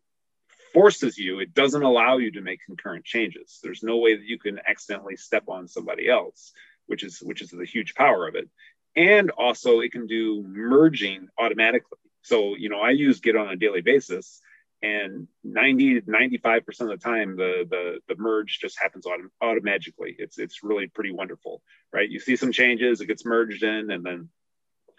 forces 0.73 1.17
you, 1.17 1.39
it 1.39 1.53
doesn't 1.53 1.83
allow 1.83 2.17
you 2.17 2.31
to 2.31 2.41
make 2.41 2.59
concurrent 2.65 3.05
changes. 3.05 3.59
There's 3.63 3.83
no 3.83 3.97
way 3.97 4.15
that 4.15 4.25
you 4.25 4.37
can 4.37 4.59
accidentally 4.67 5.15
step 5.15 5.43
on 5.47 5.67
somebody 5.67 6.09
else, 6.09 6.51
which 6.87 7.03
is 7.03 7.19
which 7.19 7.41
is 7.41 7.49
the 7.49 7.65
huge 7.65 7.95
power 7.95 8.27
of 8.27 8.35
it. 8.35 8.49
And 8.95 9.31
also 9.31 9.79
it 9.79 9.91
can 9.91 10.07
do 10.07 10.43
merging 10.47 11.27
automatically. 11.37 11.97
So, 12.21 12.55
you 12.55 12.69
know, 12.69 12.79
I 12.79 12.91
use 12.91 13.19
Git 13.19 13.35
on 13.35 13.49
a 13.49 13.55
daily 13.55 13.81
basis 13.81 14.41
and 14.81 15.27
90 15.43 16.01
95% 16.01 16.81
of 16.81 16.87
the 16.87 16.97
time 16.97 17.35
the 17.35 17.65
the, 17.69 17.99
the 18.07 18.15
merge 18.21 18.59
just 18.59 18.79
happens 18.79 19.05
autom- 19.05 19.31
automatically. 19.41 20.15
It's 20.17 20.37
it's 20.37 20.63
really 20.63 20.87
pretty 20.87 21.11
wonderful 21.11 21.61
right? 21.91 22.09
You 22.09 22.19
see 22.19 22.35
some 22.35 22.51
changes 22.51 23.01
it 23.01 23.07
gets 23.07 23.25
merged 23.25 23.63
in 23.63 23.91
and 23.91 24.05
then 24.05 24.29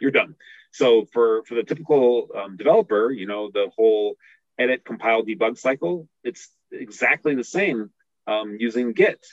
you're 0.00 0.10
done. 0.10 0.34
So 0.72 1.06
for 1.12 1.44
for 1.44 1.54
the 1.54 1.62
typical 1.62 2.28
um, 2.37 2.56
developer 2.56 3.10
you 3.10 3.26
know 3.26 3.50
the 3.52 3.70
whole 3.76 4.16
edit 4.58 4.84
compile 4.84 5.22
debug 5.25 5.58
cycle 5.58 6.08
it's 6.22 6.49
exactly 6.70 7.34
the 7.34 7.44
same 7.44 7.90
um, 8.26 8.56
using 8.58 8.92
git. 8.92 9.25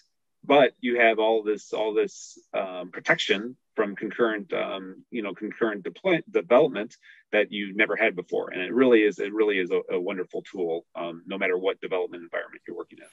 But 0.43 0.73
you 0.79 0.99
have 0.99 1.19
all 1.19 1.43
this 1.43 1.73
all 1.73 1.93
this 1.93 2.39
um, 2.53 2.91
protection 2.91 3.57
from 3.77 3.95
concurrent 3.95 4.51
um, 4.53 5.03
you 5.11 5.21
know 5.21 5.35
concurrent 5.35 5.83
deploy 5.83 6.19
development 6.31 6.97
that 7.31 7.51
you 7.51 7.75
never 7.75 7.95
had 7.95 8.15
before. 8.15 8.49
And 8.49 8.59
it 8.63 8.73
really 8.73 9.03
is 9.03 9.19
it 9.19 9.31
really 9.31 9.59
is 9.59 9.69
a, 9.69 9.81
a 9.91 9.99
wonderful 9.99 10.41
tool 10.41 10.85
um, 10.95 11.21
no 11.27 11.37
matter 11.37 11.59
what 11.59 11.79
development 11.79 12.23
environment 12.23 12.63
you're 12.67 12.75
working 12.75 12.97
in. 12.97 13.05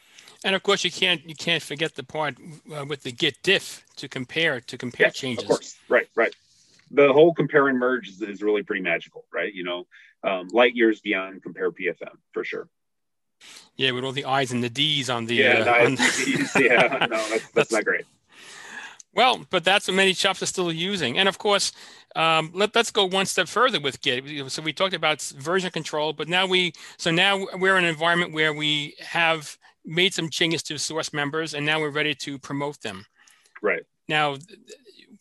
And 0.42 0.56
of 0.56 0.62
course 0.62 0.83
you 0.83 0.90
can't 0.90 1.23
you 1.28 1.35
can't 1.35 1.62
forget 1.62 1.94
the 1.97 2.02
part 2.02 2.38
uh, 2.75 2.87
with 2.87 3.02
the 3.02 3.12
git 3.12 3.37
diff 3.42 3.85
to 3.97 4.09
compare 4.09 4.59
to 4.62 4.78
compare 4.78 5.09
yes, 5.09 5.16
changes. 5.16 5.44
of 5.44 5.49
course. 5.50 5.76
Right 5.88 6.09
right. 6.16 6.35
The 6.90 7.12
whole 7.12 7.35
compare 7.35 7.68
and 7.68 7.78
merge 7.78 8.09
is, 8.09 8.23
is 8.23 8.42
really 8.42 8.62
pretty 8.62 8.83
magical 8.83 9.26
right? 9.33 9.52
You 9.52 9.64
know 9.64 9.87
um, 10.25 10.49
light 10.49 10.75
years 10.75 11.02
beyond 11.02 11.42
compare 11.42 11.71
pfm 11.71 12.16
for 12.33 12.42
sure. 12.42 12.68
Yeah 13.76 13.90
with 13.90 14.04
all 14.04 14.12
the 14.12 14.25
i's 14.25 14.50
and 14.50 14.64
the 14.64 14.71
d's 14.71 15.11
on 15.11 15.26
the 15.26 15.35
yeah, 15.35 15.59
uh, 15.59 15.85
on 15.85 15.94
the... 15.97 16.50
yeah 16.59 17.06
no 17.06 17.06
that's, 17.06 17.28
that's, 17.28 17.50
that's 17.52 17.73
not 17.76 17.85
great 17.85 18.06
well, 19.14 19.44
but 19.50 19.64
that's 19.64 19.88
what 19.88 19.94
many 19.94 20.14
shops 20.14 20.42
are 20.42 20.47
still 20.47 20.73
using. 20.73 21.18
And 21.18 21.28
of 21.28 21.38
course, 21.38 21.73
um, 22.16 22.50
let, 22.54 22.76
us 22.76 22.90
go 22.90 23.04
one 23.06 23.26
step 23.26 23.49
further 23.49 23.80
with 23.80 24.00
Git. 24.02 24.50
So 24.50 24.62
we 24.62 24.73
talked 24.73 24.94
about 24.94 25.23
version 25.23 25.71
control, 25.71 26.12
but 26.12 26.28
now 26.28 26.47
we, 26.47 26.73
so 26.97 27.11
now 27.11 27.47
we're 27.54 27.76
in 27.76 27.85
an 27.85 27.90
environment 27.90 28.33
where 28.33 28.52
we 28.52 28.94
have 29.00 29.56
made 29.85 30.14
some 30.14 30.30
changes 30.30 30.62
to 30.64 30.78
source 30.78 31.12
members 31.12 31.54
and 31.54 31.66
now 31.66 31.80
we're 31.80 31.90
ready 31.90 32.14
to 32.14 32.38
promote 32.38 32.80
them. 32.80 33.04
Right. 33.62 33.83
Now, 34.09 34.37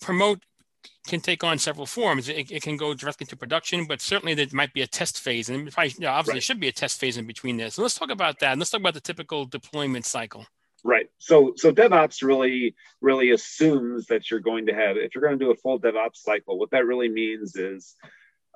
promote 0.01 0.43
can 1.07 1.19
take 1.19 1.43
on 1.43 1.57
several 1.57 1.85
forms. 1.85 2.29
It, 2.29 2.49
it, 2.51 2.61
can 2.61 2.77
go 2.77 2.93
directly 2.93 3.25
to 3.27 3.35
production, 3.35 3.85
but 3.85 4.01
certainly 4.01 4.33
there 4.33 4.47
might 4.53 4.73
be 4.73 4.81
a 4.81 4.87
test 4.87 5.19
phase, 5.19 5.49
and 5.49 5.69
probably, 5.71 5.93
you 5.97 6.01
know, 6.01 6.09
obviously 6.09 6.31
right. 6.31 6.35
there 6.35 6.41
should 6.41 6.59
be 6.59 6.69
a 6.69 6.71
test 6.71 6.99
phase 6.99 7.17
in 7.17 7.27
between 7.27 7.57
this. 7.57 7.75
So 7.75 7.81
let's 7.81 7.95
talk 7.95 8.09
about 8.09 8.39
that. 8.39 8.57
Let's 8.57 8.69
talk 8.69 8.79
about 8.79 8.93
the 8.93 9.01
typical 9.01 9.45
deployment 9.45 10.05
cycle. 10.05 10.45
Right. 10.83 11.07
So 11.17 11.53
so 11.55 11.71
DevOps 11.71 12.23
really 12.23 12.75
really 12.99 13.31
assumes 13.31 14.07
that 14.07 14.29
you're 14.29 14.41
going 14.41 14.65
to 14.65 14.73
have 14.73 14.97
if 14.97 15.15
you're 15.15 15.23
going 15.23 15.39
to 15.39 15.45
do 15.45 15.51
a 15.51 15.55
full 15.55 15.79
DevOps 15.79 16.17
cycle, 16.17 16.59
what 16.59 16.71
that 16.71 16.85
really 16.85 17.09
means 17.09 17.55
is 17.55 17.95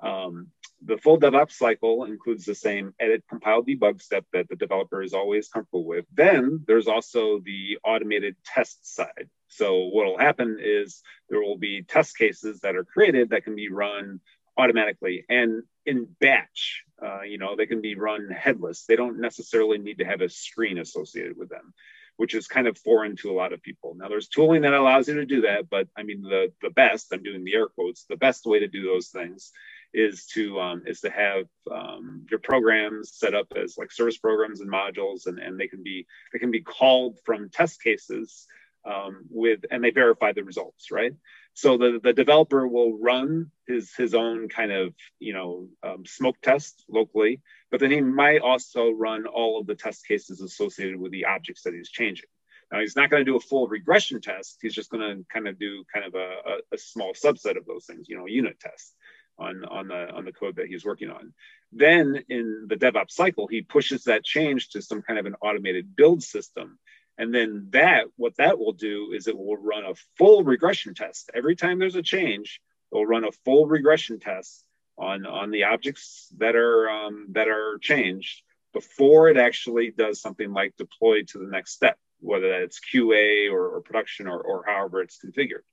um, 0.00 0.48
the 0.84 0.98
full 0.98 1.18
DevOps 1.18 1.52
cycle 1.52 2.04
includes 2.04 2.44
the 2.44 2.54
same 2.54 2.94
edit, 3.00 3.24
compile, 3.28 3.64
debug 3.64 4.00
step 4.00 4.24
that 4.32 4.48
the 4.48 4.56
developer 4.56 5.02
is 5.02 5.14
always 5.14 5.48
comfortable 5.48 5.84
with. 5.84 6.04
Then 6.12 6.64
there's 6.66 6.86
also 6.86 7.40
the 7.40 7.78
automated 7.82 8.36
test 8.44 8.94
side. 8.94 9.28
So 9.48 9.86
what 9.86 10.06
will 10.06 10.18
happen 10.18 10.58
is 10.60 11.02
there 11.28 11.40
will 11.40 11.58
be 11.58 11.82
test 11.82 12.16
cases 12.16 12.60
that 12.60 12.76
are 12.76 12.84
created 12.84 13.30
that 13.30 13.44
can 13.44 13.56
be 13.56 13.70
run 13.70 14.20
automatically 14.56 15.24
and 15.28 15.62
in 15.86 16.06
batch. 16.20 16.84
Uh, 17.02 17.22
you 17.22 17.38
know, 17.38 17.56
they 17.56 17.66
can 17.66 17.80
be 17.80 17.94
run 17.94 18.28
headless. 18.28 18.84
They 18.84 18.96
don't 18.96 19.20
necessarily 19.20 19.78
need 19.78 19.98
to 19.98 20.04
have 20.04 20.20
a 20.20 20.28
screen 20.28 20.78
associated 20.78 21.36
with 21.36 21.48
them 21.48 21.72
which 22.18 22.34
is 22.34 22.48
kind 22.48 22.66
of 22.66 22.76
foreign 22.76 23.16
to 23.16 23.30
a 23.30 23.38
lot 23.40 23.52
of 23.52 23.62
people. 23.62 23.94
Now, 23.96 24.08
there's 24.08 24.26
tooling 24.26 24.62
that 24.62 24.74
allows 24.74 25.06
you 25.06 25.14
to 25.14 25.24
do 25.24 25.42
that, 25.42 25.70
but 25.70 25.86
I 25.96 26.02
mean, 26.02 26.20
the 26.22 26.52
the 26.60 26.70
best 26.70 27.12
I'm 27.12 27.22
doing 27.22 27.44
the 27.44 27.54
air 27.54 27.68
quotes. 27.68 28.04
The 28.04 28.16
best 28.16 28.44
way 28.44 28.58
to 28.58 28.68
do 28.68 28.82
those 28.82 29.08
things 29.08 29.52
is 29.94 30.26
to 30.34 30.60
um, 30.60 30.82
is 30.84 31.00
to 31.00 31.10
have 31.10 31.46
um, 31.70 32.26
your 32.28 32.40
programs 32.40 33.12
set 33.14 33.34
up 33.34 33.46
as 33.56 33.78
like 33.78 33.92
service 33.92 34.18
programs 34.18 34.60
and 34.60 34.70
modules, 34.70 35.26
and, 35.26 35.38
and 35.38 35.58
they 35.58 35.68
can 35.68 35.82
be 35.84 36.06
they 36.32 36.40
can 36.40 36.50
be 36.50 36.60
called 36.60 37.18
from 37.24 37.50
test 37.50 37.80
cases 37.82 38.46
um, 38.84 39.24
with 39.30 39.60
and 39.70 39.82
they 39.82 39.90
verify 39.90 40.32
the 40.32 40.42
results, 40.42 40.90
right? 40.90 41.12
So 41.54 41.76
the, 41.78 42.00
the 42.02 42.12
developer 42.12 42.66
will 42.66 42.98
run 42.98 43.50
his 43.66 43.92
his 43.96 44.14
own 44.14 44.48
kind 44.48 44.72
of 44.72 44.92
you 45.20 45.34
know 45.34 45.68
um, 45.82 46.04
smoke 46.04 46.36
test 46.42 46.84
locally, 46.88 47.40
but 47.70 47.80
then 47.80 47.90
he 47.90 48.00
might 48.00 48.40
also 48.40 48.90
run 48.90 49.26
all 49.26 49.60
of 49.60 49.66
the 49.66 49.74
test 49.74 50.06
cases 50.06 50.40
associated 50.40 50.98
with 50.98 51.12
the 51.12 51.26
objects 51.26 51.62
that 51.62 51.74
he's 51.74 51.90
changing. 51.90 52.28
Now 52.72 52.80
he's 52.80 52.96
not 52.96 53.10
going 53.10 53.24
to 53.24 53.30
do 53.30 53.36
a 53.36 53.40
full 53.40 53.66
regression 53.66 54.20
test. 54.20 54.58
He's 54.60 54.74
just 54.74 54.90
going 54.90 55.02
to 55.02 55.24
kind 55.32 55.48
of 55.48 55.58
do 55.58 55.84
kind 55.92 56.06
of 56.06 56.14
a, 56.14 56.18
a, 56.18 56.74
a 56.74 56.78
small 56.78 57.12
subset 57.12 57.56
of 57.56 57.66
those 57.66 57.86
things, 57.86 58.08
you 58.08 58.18
know, 58.18 58.26
unit 58.26 58.60
test 58.60 58.94
on 59.38 59.64
on 59.64 59.88
the 59.88 60.10
on 60.10 60.24
the 60.24 60.32
code 60.32 60.56
that 60.56 60.66
he's 60.66 60.84
working 60.84 61.10
on. 61.10 61.32
Then 61.72 62.24
in 62.28 62.66
the 62.68 62.76
DevOps 62.76 63.12
cycle, 63.12 63.46
he 63.46 63.62
pushes 63.62 64.04
that 64.04 64.24
change 64.24 64.70
to 64.70 64.82
some 64.82 65.02
kind 65.02 65.18
of 65.18 65.26
an 65.26 65.36
automated 65.40 65.96
build 65.96 66.22
system 66.22 66.78
and 67.18 67.34
then 67.34 67.66
that, 67.70 68.04
what 68.16 68.36
that 68.36 68.58
will 68.58 68.72
do 68.72 69.12
is 69.12 69.26
it 69.26 69.36
will 69.36 69.56
run 69.56 69.84
a 69.84 69.94
full 70.16 70.44
regression 70.44 70.94
test. 70.94 71.30
Every 71.34 71.56
time 71.56 71.78
there's 71.78 71.96
a 71.96 72.02
change, 72.02 72.60
it'll 72.92 73.06
run 73.06 73.24
a 73.24 73.32
full 73.44 73.66
regression 73.66 74.20
test 74.20 74.64
on, 74.98 75.26
on 75.26 75.50
the 75.50 75.64
objects 75.64 76.28
that 76.38 76.56
are, 76.56 76.90
um, 76.90 77.28
that 77.30 77.48
are 77.48 77.78
changed 77.80 78.42
before 78.72 79.28
it 79.28 79.36
actually 79.36 79.90
does 79.90 80.20
something 80.20 80.52
like 80.52 80.76
deploy 80.76 81.22
to 81.22 81.38
the 81.38 81.46
next 81.46 81.72
step, 81.72 81.98
whether 82.20 82.60
that's 82.60 82.80
QA 82.80 83.50
or, 83.50 83.68
or 83.68 83.80
production 83.80 84.26
or, 84.26 84.40
or 84.40 84.64
however 84.66 85.00
it's 85.00 85.18
configured. 85.24 85.64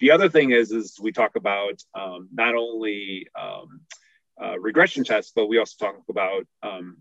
The 0.00 0.12
other 0.12 0.28
thing 0.28 0.52
is, 0.52 0.70
is 0.70 0.98
we 1.00 1.12
talk 1.12 1.36
about 1.36 1.82
um, 1.94 2.28
not 2.32 2.54
only 2.54 3.26
um, 3.38 3.80
uh, 4.40 4.58
regression 4.58 5.04
tests, 5.04 5.32
but 5.34 5.46
we 5.46 5.58
also 5.58 5.86
talk 5.86 5.96
about 6.08 6.46
um, 6.62 6.98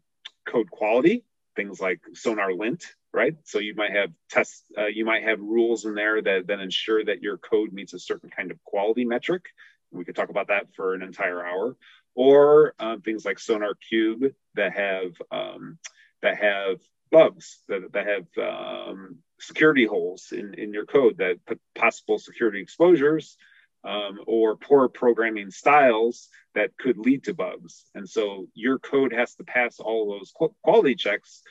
code 0.47 0.71
quality, 0.71 1.23
things 1.55 1.79
like 1.79 1.99
SonarLint, 2.13 2.83
right? 3.13 3.35
So 3.43 3.59
you 3.59 3.75
might 3.75 3.91
have 3.91 4.11
tests, 4.29 4.63
uh, 4.77 4.87
you 4.87 5.05
might 5.05 5.23
have 5.23 5.39
rules 5.39 5.85
in 5.85 5.93
there 5.93 6.21
that 6.21 6.47
then 6.47 6.59
ensure 6.59 7.03
that 7.05 7.21
your 7.21 7.37
code 7.37 7.73
meets 7.73 7.93
a 7.93 7.99
certain 7.99 8.29
kind 8.29 8.49
of 8.49 8.63
quality 8.63 9.05
metric. 9.05 9.45
We 9.91 10.05
could 10.05 10.15
talk 10.15 10.29
about 10.29 10.47
that 10.47 10.67
for 10.75 10.93
an 10.93 11.01
entire 11.01 11.45
hour, 11.45 11.75
or 12.15 12.73
um, 12.79 13.01
things 13.01 13.25
like 13.25 13.37
SonarQube 13.37 14.33
that 14.55 14.73
have 14.73 15.13
um, 15.31 15.77
that 16.21 16.37
have 16.37 16.79
bugs 17.11 17.59
that, 17.67 17.91
that 17.93 18.07
have 18.07 18.45
um, 18.45 19.17
security 19.39 19.85
holes 19.85 20.31
in, 20.31 20.53
in 20.55 20.73
your 20.73 20.85
code 20.85 21.17
that 21.17 21.45
put 21.45 21.59
possible 21.75 22.19
security 22.19 22.61
exposures 22.61 23.37
um, 23.83 24.19
or 24.25 24.57
poor 24.57 24.89
programming 24.89 25.51
styles 25.51 26.27
that 26.55 26.75
could 26.77 26.97
lead 26.97 27.23
to 27.25 27.33
bugs. 27.33 27.85
And 27.95 28.09
so 28.09 28.47
your 28.53 28.79
code 28.79 29.13
has 29.13 29.35
to 29.35 29.43
pass 29.43 29.79
all 29.79 30.09
those 30.09 30.33
quality 30.63 30.95
checks 30.95 31.43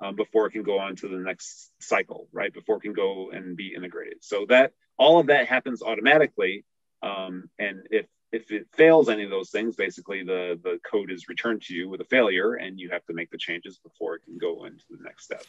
um, 0.00 0.16
before 0.16 0.46
it 0.46 0.52
can 0.52 0.62
go 0.62 0.78
on 0.78 0.96
to 0.96 1.08
the 1.08 1.18
next 1.18 1.70
cycle, 1.80 2.28
right? 2.32 2.52
Before 2.52 2.76
it 2.76 2.82
can 2.82 2.92
go 2.92 3.30
and 3.30 3.56
be 3.56 3.74
integrated. 3.74 4.18
So 4.22 4.46
that 4.48 4.72
all 4.98 5.20
of 5.20 5.26
that 5.26 5.46
happens 5.46 5.82
automatically. 5.82 6.64
Um, 7.02 7.50
and 7.58 7.86
if 7.90 8.06
if 8.32 8.50
it 8.50 8.66
fails 8.72 9.08
any 9.08 9.24
of 9.24 9.30
those 9.30 9.50
things, 9.50 9.76
basically 9.76 10.22
the 10.22 10.58
the 10.62 10.78
code 10.90 11.10
is 11.10 11.28
returned 11.28 11.62
to 11.62 11.74
you 11.74 11.88
with 11.88 12.00
a 12.00 12.04
failure, 12.04 12.54
and 12.54 12.78
you 12.78 12.90
have 12.90 13.04
to 13.06 13.14
make 13.14 13.30
the 13.30 13.38
changes 13.38 13.78
before 13.78 14.16
it 14.16 14.24
can 14.24 14.38
go 14.38 14.64
into 14.64 14.84
the 14.90 15.02
next 15.02 15.24
step. 15.24 15.42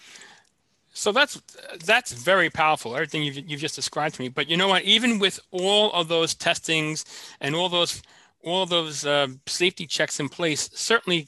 So 0.93 1.11
that's 1.11 1.41
that's 1.85 2.11
very 2.11 2.49
powerful. 2.49 2.95
Everything 2.95 3.23
you've, 3.23 3.37
you've 3.49 3.61
just 3.61 3.75
described 3.75 4.15
to 4.15 4.21
me. 4.21 4.29
But 4.29 4.49
you 4.49 4.57
know 4.57 4.67
what? 4.67 4.83
Even 4.83 5.19
with 5.19 5.39
all 5.51 5.91
of 5.93 6.07
those 6.07 6.33
testings 6.33 7.05
and 7.39 7.55
all 7.55 7.69
those 7.69 8.01
all 8.43 8.65
those 8.65 9.05
uh, 9.05 9.27
safety 9.45 9.85
checks 9.85 10.19
in 10.19 10.29
place, 10.29 10.69
certainly 10.73 11.27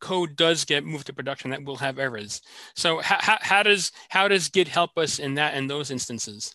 code 0.00 0.36
does 0.36 0.64
get 0.64 0.84
moved 0.84 1.06
to 1.06 1.12
production 1.12 1.50
that 1.50 1.64
will 1.64 1.76
have 1.76 1.98
errors. 1.98 2.42
So 2.74 2.98
how, 2.98 3.38
how 3.40 3.62
does 3.62 3.92
how 4.08 4.28
does 4.28 4.48
Git 4.48 4.68
help 4.68 4.98
us 4.98 5.18
in 5.18 5.34
that 5.34 5.54
in 5.54 5.66
those 5.66 5.90
instances? 5.90 6.54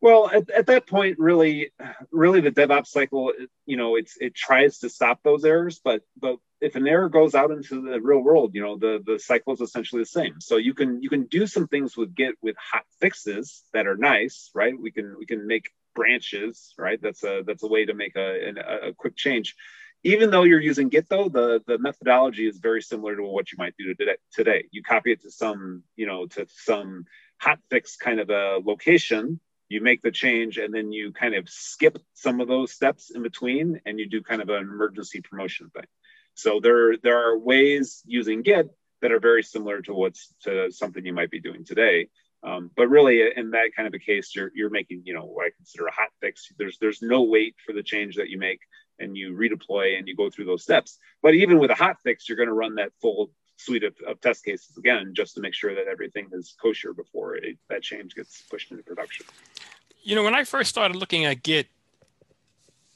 Well, 0.00 0.30
at, 0.30 0.48
at 0.50 0.66
that 0.66 0.86
point, 0.86 1.18
really, 1.18 1.72
really 2.12 2.40
the 2.40 2.52
DevOps 2.52 2.86
cycle, 2.86 3.32
you 3.66 3.76
know, 3.76 3.96
it's 3.96 4.16
it 4.20 4.34
tries 4.34 4.78
to 4.78 4.88
stop 4.88 5.20
those 5.24 5.44
errors, 5.44 5.80
but 5.82 6.02
but 6.16 6.36
if 6.60 6.76
an 6.76 6.86
error 6.86 7.08
goes 7.08 7.34
out 7.34 7.50
into 7.50 7.82
the 7.82 8.00
real 8.00 8.20
world, 8.20 8.54
you 8.54 8.62
know, 8.62 8.76
the 8.78 9.02
the 9.04 9.18
cycle 9.18 9.54
is 9.54 9.60
essentially 9.60 10.02
the 10.02 10.06
same. 10.06 10.40
So 10.40 10.56
you 10.56 10.72
can 10.72 11.02
you 11.02 11.08
can 11.08 11.24
do 11.24 11.46
some 11.46 11.66
things 11.66 11.96
with 11.96 12.14
Git 12.14 12.36
with 12.40 12.56
hot 12.56 12.84
fixes 13.00 13.64
that 13.72 13.88
are 13.88 13.96
nice, 13.96 14.50
right? 14.54 14.74
We 14.80 14.92
can 14.92 15.16
we 15.18 15.26
can 15.26 15.46
make 15.48 15.70
branches, 15.96 16.74
right? 16.78 17.00
That's 17.02 17.24
a 17.24 17.42
that's 17.44 17.64
a 17.64 17.68
way 17.68 17.86
to 17.86 17.94
make 17.94 18.14
a, 18.14 18.50
a, 18.50 18.88
a 18.90 18.94
quick 18.94 19.16
change 19.16 19.56
even 20.04 20.30
though 20.30 20.44
you're 20.44 20.60
using 20.60 20.88
Git 20.88 21.08
though, 21.08 21.28
the, 21.28 21.62
the 21.66 21.78
methodology 21.78 22.46
is 22.46 22.58
very 22.58 22.82
similar 22.82 23.16
to 23.16 23.22
what 23.22 23.50
you 23.50 23.56
might 23.58 23.74
do 23.76 23.94
today. 24.32 24.64
You 24.70 24.82
copy 24.82 25.12
it 25.12 25.22
to 25.22 25.30
some, 25.30 25.82
you 25.96 26.06
know, 26.06 26.26
to 26.26 26.46
some 26.48 27.06
hot 27.38 27.58
fix 27.68 27.96
kind 27.96 28.20
of 28.20 28.30
a 28.30 28.60
location, 28.64 29.40
you 29.68 29.80
make 29.80 30.02
the 30.02 30.10
change 30.10 30.58
and 30.58 30.72
then 30.72 30.92
you 30.92 31.12
kind 31.12 31.34
of 31.34 31.48
skip 31.48 31.98
some 32.14 32.40
of 32.40 32.48
those 32.48 32.72
steps 32.72 33.10
in 33.10 33.22
between 33.22 33.80
and 33.84 33.98
you 33.98 34.08
do 34.08 34.22
kind 34.22 34.42
of 34.42 34.48
an 34.48 34.62
emergency 34.62 35.20
promotion 35.20 35.70
thing. 35.70 35.84
So 36.34 36.60
there, 36.62 36.96
there 36.96 37.28
are 37.28 37.38
ways 37.38 38.02
using 38.06 38.42
Git 38.42 38.70
that 39.02 39.12
are 39.12 39.20
very 39.20 39.42
similar 39.42 39.82
to 39.82 39.94
what's 39.94 40.34
to 40.44 40.70
something 40.70 41.04
you 41.04 41.12
might 41.12 41.30
be 41.30 41.40
doing 41.40 41.64
today. 41.64 42.08
Um, 42.42 42.70
but 42.76 42.88
really, 42.88 43.22
in 43.36 43.50
that 43.50 43.74
kind 43.74 43.88
of 43.88 43.94
a 43.94 43.98
case, 43.98 44.34
you're 44.34 44.52
you're 44.54 44.70
making 44.70 45.02
you 45.04 45.14
know 45.14 45.24
what 45.24 45.46
I 45.46 45.50
consider 45.56 45.86
a 45.86 45.92
hot 45.92 46.10
fix. 46.20 46.52
There's 46.56 46.78
there's 46.78 47.02
no 47.02 47.22
wait 47.22 47.56
for 47.66 47.72
the 47.72 47.82
change 47.82 48.16
that 48.16 48.28
you 48.28 48.38
make, 48.38 48.60
and 48.98 49.16
you 49.16 49.32
redeploy 49.34 49.98
and 49.98 50.06
you 50.06 50.14
go 50.14 50.30
through 50.30 50.44
those 50.44 50.62
steps. 50.62 50.98
But 51.20 51.34
even 51.34 51.58
with 51.58 51.70
a 51.70 51.74
hot 51.74 51.96
fix, 52.04 52.28
you're 52.28 52.36
going 52.36 52.48
to 52.48 52.54
run 52.54 52.76
that 52.76 52.92
full 53.00 53.32
suite 53.58 53.84
of, 53.84 53.94
of, 54.06 54.20
test 54.20 54.44
cases 54.44 54.76
again, 54.76 55.12
just 55.14 55.34
to 55.34 55.40
make 55.40 55.54
sure 55.54 55.74
that 55.74 55.86
everything 55.86 56.28
is 56.32 56.54
kosher 56.60 56.92
before 56.92 57.36
it, 57.36 57.58
that 57.68 57.82
change 57.82 58.14
gets 58.14 58.42
pushed 58.42 58.70
into 58.70 58.82
production. 58.82 59.26
You 60.02 60.14
know, 60.14 60.22
when 60.22 60.34
I 60.34 60.44
first 60.44 60.70
started 60.70 60.96
looking 60.96 61.24
at 61.26 61.42
Git, 61.42 61.66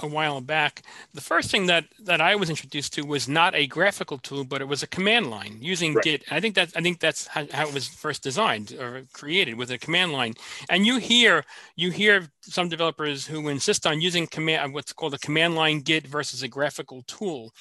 a 0.03 0.07
while 0.07 0.41
back, 0.41 0.83
the 1.15 1.21
first 1.21 1.51
thing 1.51 1.67
that 1.67 1.85
that 2.01 2.21
I 2.21 2.35
was 2.35 2.51
introduced 2.51 2.93
to 2.95 3.03
was 3.03 3.29
not 3.29 3.55
a 3.55 3.67
graphical 3.67 4.19
tool, 4.19 4.45
but 4.45 4.61
it 4.61 4.69
was 4.69 4.83
a 4.83 4.87
command 4.87 5.31
line 5.31 5.59
using 5.61 5.95
right. 5.95 6.05
Git. 6.05 6.25
I 6.31 6.41
think 6.41 6.55
that 6.57 6.73
I 6.77 6.81
think 6.81 7.01
that's 7.01 7.27
how, 7.27 7.47
how, 7.53 7.69
it 7.69 7.75
was 7.75 7.89
first 7.89 8.23
designed 8.23 8.73
or 8.73 9.05
created 9.13 9.57
with 9.57 9.71
a 9.71 9.79
command 9.79 10.13
line. 10.13 10.35
And 10.69 10.87
you 10.87 10.99
hear 10.99 11.45
you 11.77 11.91
hear 11.91 12.29
some 12.41 12.69
developers 12.69 13.27
who 13.27 13.49
insist 13.49 13.87
on 13.87 14.01
using 14.01 14.27
command 14.27 14.75
what's 14.75 14.93
called 14.93 15.15
a 15.15 15.19
command 15.19 15.55
line 15.55 15.81
Git 15.81 16.07
versus 16.07 16.43
a 16.43 16.49
graphical 16.49 17.03
tool. 17.07 17.53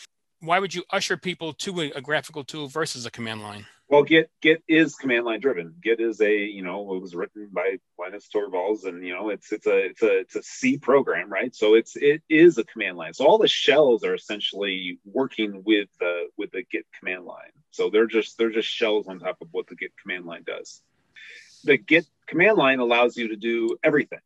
Why 0.41 0.57
would 0.57 0.73
you 0.73 0.83
usher 0.89 1.17
people 1.17 1.53
to 1.53 1.81
a, 1.81 1.91
a 1.91 2.01
graphical 2.01 2.43
tool 2.43 2.67
versus 2.67 3.05
a 3.05 3.11
command 3.11 3.43
line? 3.43 3.67
Well, 3.87 4.03
Git 4.03 4.31
Git 4.41 4.63
is 4.67 4.95
command 4.95 5.25
line 5.25 5.39
driven. 5.39 5.75
Git 5.83 5.99
is 5.99 6.19
a 6.19 6.33
you 6.33 6.63
know 6.63 6.95
it 6.95 7.01
was 7.01 7.13
written 7.13 7.49
by 7.51 7.77
Linus 7.99 8.27
Torvalds, 8.33 8.85
and 8.85 9.05
you 9.05 9.13
know 9.13 9.29
it's 9.29 9.51
it's 9.51 9.67
a 9.67 9.77
it's 9.77 10.01
a 10.01 10.19
it's 10.19 10.35
a 10.35 10.41
C 10.41 10.77
program, 10.79 11.29
right? 11.29 11.53
So 11.53 11.75
it's 11.75 11.95
it 11.95 12.23
is 12.27 12.57
a 12.57 12.63
command 12.63 12.97
line. 12.97 13.13
So 13.13 13.27
all 13.27 13.37
the 13.37 13.47
shells 13.47 14.03
are 14.03 14.15
essentially 14.15 14.97
working 15.05 15.61
with 15.63 15.89
the 15.99 16.27
with 16.37 16.51
the 16.51 16.63
Git 16.71 16.85
command 16.97 17.25
line. 17.25 17.51
So 17.69 17.89
they're 17.91 18.07
just 18.07 18.37
they're 18.37 18.49
just 18.49 18.69
shells 18.69 19.07
on 19.07 19.19
top 19.19 19.37
of 19.41 19.49
what 19.51 19.67
the 19.67 19.75
Git 19.75 19.91
command 20.01 20.25
line 20.25 20.43
does. 20.43 20.81
The 21.65 21.77
Git 21.77 22.07
command 22.27 22.57
line 22.57 22.79
allows 22.79 23.15
you 23.15 23.27
to 23.27 23.35
do 23.35 23.77
everything 23.83 24.21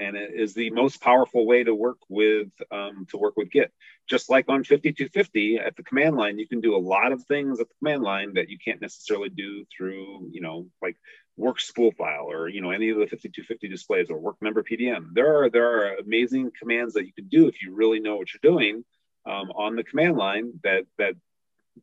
and 0.00 0.16
it 0.16 0.32
is 0.34 0.54
the 0.54 0.70
most 0.70 1.00
powerful 1.00 1.46
way 1.46 1.62
to 1.62 1.74
work 1.74 1.98
with 2.08 2.48
um, 2.70 3.06
to 3.10 3.18
work 3.18 3.36
with 3.36 3.50
Git. 3.50 3.72
Just 4.08 4.30
like 4.30 4.48
on 4.48 4.64
5250 4.64 5.58
at 5.58 5.76
the 5.76 5.82
command 5.82 6.16
line, 6.16 6.38
you 6.38 6.48
can 6.48 6.60
do 6.60 6.74
a 6.74 6.78
lot 6.78 7.12
of 7.12 7.22
things 7.24 7.60
at 7.60 7.68
the 7.68 7.74
command 7.78 8.02
line 8.02 8.34
that 8.34 8.48
you 8.48 8.58
can't 8.58 8.80
necessarily 8.80 9.28
do 9.28 9.64
through, 9.76 10.28
you 10.32 10.40
know, 10.40 10.66
like 10.82 10.96
work 11.36 11.60
spool 11.60 11.92
file 11.92 12.30
or 12.30 12.48
you 12.48 12.60
know 12.60 12.70
any 12.70 12.90
of 12.90 12.96
the 12.96 13.06
5250 13.06 13.68
displays 13.68 14.10
or 14.10 14.18
work 14.18 14.36
member 14.40 14.62
PDM. 14.62 15.12
There 15.12 15.42
are 15.42 15.50
there 15.50 15.70
are 15.70 15.94
amazing 15.96 16.50
commands 16.58 16.94
that 16.94 17.06
you 17.06 17.12
can 17.12 17.28
do 17.28 17.46
if 17.46 17.62
you 17.62 17.74
really 17.74 18.00
know 18.00 18.16
what 18.16 18.28
you're 18.32 18.52
doing 18.52 18.84
um, 19.26 19.50
on 19.50 19.76
the 19.76 19.84
command 19.84 20.16
line 20.16 20.52
that 20.64 20.86
that 20.98 21.14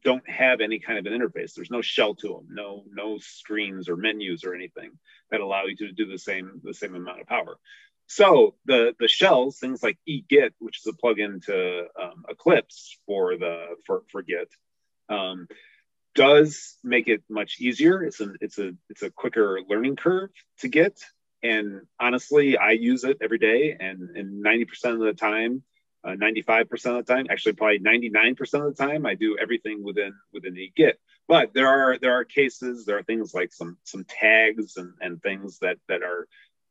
don't 0.04 0.28
have 0.30 0.62
any 0.62 0.80
kind 0.80 1.00
of 1.00 1.12
an 1.12 1.20
interface. 1.20 1.54
There's 1.54 1.72
no 1.72 1.82
shell 1.82 2.16
to 2.16 2.28
them, 2.28 2.48
no 2.50 2.84
no 2.92 3.18
screens 3.20 3.90
or 3.90 3.96
menus 3.96 4.44
or 4.44 4.54
anything 4.54 4.92
that 5.32 5.42
allow 5.42 5.66
you 5.66 5.76
to 5.78 5.92
do 5.92 6.06
the 6.06 6.20
same 6.20 6.62
the 6.64 6.74
same 6.74 6.96
amount 6.96 7.22
of 7.22 7.28
power. 7.28 7.58
So 8.08 8.56
the 8.66 8.96
the 9.00 9.08
shells, 9.08 9.60
things 9.60 9.84
like 9.84 9.98
eGit, 10.08 10.52
which 10.60 10.80
is 10.80 10.88
a 10.88 10.94
plugin 10.94 11.46
to 11.46 11.88
um, 12.02 12.24
Eclipse 12.30 12.98
for 13.06 13.38
the 13.38 13.66
for 13.86 14.04
for 14.12 14.22
Git, 14.22 14.50
um, 15.10 15.48
does 16.16 16.78
make 16.84 17.10
it 17.10 17.24
much 17.30 17.58
easier. 17.60 18.04
It's 18.04 18.22
a 18.22 18.34
it's 18.40 18.58
a 18.60 18.72
it's 18.90 19.04
a 19.04 19.12
quicker 19.12 19.60
learning 19.68 19.98
curve 19.98 20.30
to 20.60 20.70
Git, 20.70 21.00
and 21.44 21.82
honestly, 22.00 22.58
I 22.58 22.72
use 22.72 23.04
it 23.04 23.18
every 23.22 23.40
day, 23.40 23.76
and 23.78 24.16
and 24.16 24.42
ninety 24.42 24.64
percent 24.64 24.96
of 24.96 25.02
the 25.02 25.14
time, 25.14 25.64
uh, 26.06 26.16
ninety 26.16 26.42
five 26.42 26.70
percent 26.70 26.98
of 26.98 27.06
the 27.06 27.14
time, 27.14 27.28
actually 27.30 27.54
probably 27.54 27.80
ninety 27.80 28.10
nine 28.10 28.36
percent 28.36 28.64
of 28.64 28.76
the 28.76 28.84
time, 28.84 29.06
I 29.06 29.16
do 29.16 29.38
everything 29.38 29.84
within 29.84 30.14
within 30.32 30.56
eGit. 30.56 30.94
But 31.28 31.54
there 31.54 31.68
are 31.68 32.00
there 32.00 32.14
are 32.14 32.24
cases, 32.24 32.86
there 32.86 32.98
are 32.98 33.04
things 33.04 33.34
like 33.34 33.52
some 33.52 33.78
some 33.84 34.06
tags 34.06 34.78
and 34.78 34.94
and 35.02 35.22
things 35.22 35.60
that 35.60 35.78
that 35.90 36.04
are 36.04 36.26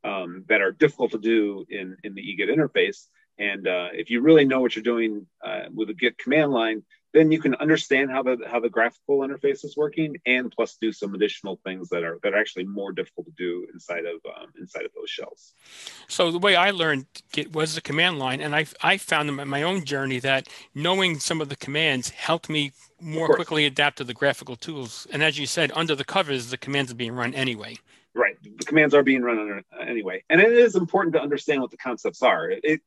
um, 0.07 0.45
that 0.49 0.61
are 0.61 0.73
difficult 0.73 1.11
to 1.13 1.19
do 1.19 1.65
in, 1.69 1.97
in 2.05 2.15
the 2.15 2.23
eGit 2.23 2.55
interface. 2.55 3.07
And 3.39 3.67
uh, 3.69 3.89
if 3.93 4.09
you 4.09 4.23
really 4.23 4.47
know 4.47 4.61
what 4.61 4.75
you're 4.75 4.83
doing 4.83 5.27
uh, 5.45 5.65
with 5.75 5.91
a 5.91 5.95
Git 5.95 6.17
command 6.17 6.53
line, 6.53 6.83
then 7.13 7.33
you 7.33 7.41
can 7.41 7.55
understand 7.55 8.11
how 8.11 8.23
the 8.23 8.37
how 8.47 8.61
the 8.61 8.69
graphical 8.69 9.21
interface 9.21 9.65
is 9.65 9.75
working, 9.77 10.17
and 10.27 10.53
plus 10.53 10.77
do 10.81 10.93
some 10.93 11.15
additional 11.15 11.59
things 11.65 11.89
that 11.89 12.03
are 12.03 12.19
that 12.23 12.35
are 12.35 12.39
actually 12.39 12.65
more 12.65 12.93
difficult 12.93 13.27
to 13.27 13.33
do 13.39 13.67
inside 13.73 14.05
of 14.05 14.21
um, 14.27 14.49
inside 14.59 14.85
of 14.85 14.91
those 14.95 15.09
shells. 15.09 15.55
So 16.09 16.31
the 16.31 16.39
way 16.39 16.57
I 16.57 16.71
learned 16.73 17.07
Git 17.33 17.55
was 17.55 17.75
the 17.75 17.81
command 17.81 18.19
line, 18.19 18.41
and 18.41 18.55
I 18.55 18.67
I 18.83 18.99
found 18.99 19.29
in 19.29 19.49
my 19.49 19.63
own 19.63 19.85
journey 19.85 20.19
that 20.21 20.49
knowing 20.75 21.19
some 21.19 21.41
of 21.41 21.49
the 21.49 21.57
commands 21.57 22.11
helped 22.11 22.51
me 22.51 22.73
more 23.01 23.29
quickly 23.35 23.65
adapt 23.67 23.99
to 23.99 24.05
the 24.05 24.15
graphical 24.15 24.57
tools. 24.57 25.07
And 25.11 25.23
as 25.23 25.39
you 25.39 25.47
said, 25.47 25.73
under 25.75 25.95
the 25.95 26.05
covers, 26.05 26.51
the 26.51 26.59
commands 26.59 26.91
are 26.93 26.97
being 26.97 27.13
run 27.13 27.35
anyway. 27.35 27.79
The 28.59 28.65
commands 28.65 28.95
are 28.95 29.03
being 29.03 29.23
run 29.23 29.39
under, 29.39 29.59
uh, 29.59 29.83
anyway. 29.87 30.25
And 30.29 30.41
it 30.41 30.53
is 30.53 30.77
important 30.77 31.15
to 31.15 31.21
understand 31.21 31.61
what 31.61 31.71
the 31.71 31.77
concepts 31.77 32.23
are. 32.23 32.51
It, 32.51 32.81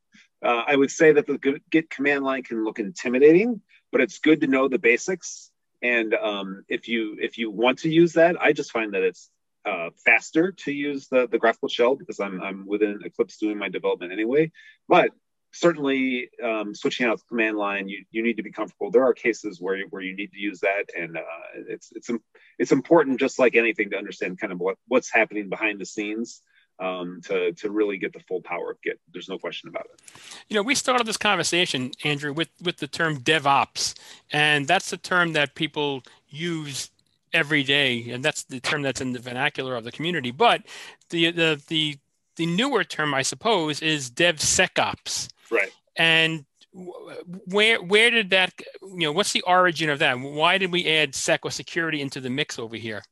uh, 0.43 0.63
I 0.67 0.75
would 0.75 0.91
say 0.91 1.11
that 1.13 1.27
the 1.27 1.59
Git 1.69 1.89
command 1.89 2.23
line 2.23 2.43
can 2.43 2.63
look 2.63 2.79
intimidating, 2.79 3.61
but 3.91 4.01
it's 4.01 4.19
good 4.19 4.41
to 4.41 4.47
know 4.47 4.67
the 4.67 4.79
basics. 4.79 5.51
And 5.81 6.13
um, 6.13 6.63
if 6.67 6.87
you 6.87 7.17
if 7.19 7.37
you 7.37 7.49
want 7.49 7.79
to 7.79 7.89
use 7.89 8.13
that, 8.13 8.41
I 8.41 8.51
just 8.51 8.71
find 8.71 8.93
that 8.93 9.03
it's 9.03 9.29
uh, 9.65 9.89
faster 10.05 10.51
to 10.51 10.71
use 10.71 11.07
the, 11.07 11.27
the 11.27 11.37
graphical 11.37 11.69
shell 11.69 11.95
because 11.95 12.19
I'm, 12.19 12.41
I'm 12.41 12.65
within 12.65 12.99
Eclipse 13.05 13.37
doing 13.37 13.57
my 13.57 13.69
development 13.69 14.11
anyway. 14.11 14.51
But 14.87 15.11
certainly 15.51 16.29
um, 16.43 16.75
switching 16.75 17.05
out 17.05 17.19
the 17.19 17.25
command 17.27 17.57
line, 17.57 17.87
you, 17.87 18.05
you 18.11 18.23
need 18.23 18.37
to 18.37 18.43
be 18.43 18.51
comfortable. 18.51 18.91
There 18.91 19.03
are 19.03 19.13
cases 19.13 19.59
where, 19.59 19.79
where 19.89 20.01
you 20.01 20.15
need 20.15 20.31
to 20.31 20.39
use 20.39 20.59
that. 20.61 20.85
And 20.97 21.17
uh, 21.17 21.21
it's, 21.67 21.91
it's, 21.95 22.09
it's 22.59 22.71
important, 22.71 23.19
just 23.19 23.39
like 23.39 23.55
anything, 23.55 23.89
to 23.89 23.97
understand 23.97 24.39
kind 24.39 24.53
of 24.53 24.59
what, 24.59 24.77
what's 24.87 25.11
happening 25.11 25.49
behind 25.49 25.79
the 25.79 25.85
scenes. 25.85 26.41
Um, 26.81 27.19
to 27.25 27.51
to 27.51 27.71
really 27.71 27.97
get 27.97 28.13
the 28.13 28.21
full 28.21 28.41
power 28.41 28.71
of 28.71 28.81
Git. 28.81 29.01
There's 29.11 29.27
no 29.27 29.37
question 29.37 29.67
about 29.67 29.87
it. 29.93 29.99
You 30.47 30.55
know, 30.55 30.63
we 30.63 30.75
started 30.75 31.05
this 31.05 31.17
conversation, 31.17 31.91
Andrew, 32.05 32.31
with 32.31 32.47
with 32.63 32.77
the 32.77 32.87
term 32.87 33.19
DevOps, 33.19 33.95
and 34.31 34.65
that's 34.65 34.89
the 34.89 34.95
term 34.95 35.33
that 35.33 35.55
people 35.55 36.03
use 36.29 36.89
every 37.33 37.63
day, 37.63 38.09
and 38.11 38.23
that's 38.23 38.43
the 38.43 38.61
term 38.61 38.81
that's 38.81 39.01
in 39.01 39.11
the 39.11 39.19
vernacular 39.19 39.75
of 39.75 39.83
the 39.83 39.91
community. 39.91 40.31
But 40.31 40.61
the 41.09 41.31
the 41.31 41.61
the 41.67 41.97
the 42.37 42.45
newer 42.45 42.85
term, 42.85 43.13
I 43.13 43.23
suppose, 43.23 43.81
is 43.81 44.09
DevSecOps. 44.09 45.27
Right. 45.51 45.71
And 45.97 46.45
where 46.71 47.81
where 47.81 48.09
did 48.09 48.29
that 48.29 48.53
you 48.81 48.99
know 48.99 49.11
what's 49.11 49.33
the 49.33 49.41
origin 49.41 49.89
of 49.89 49.99
that? 49.99 50.19
Why 50.19 50.57
did 50.57 50.71
we 50.71 50.87
add 50.87 51.15
sec 51.15 51.41
security 51.49 52.01
into 52.01 52.19
the 52.21 52.29
mix 52.29 52.59
over 52.59 52.75
here? 52.75 53.03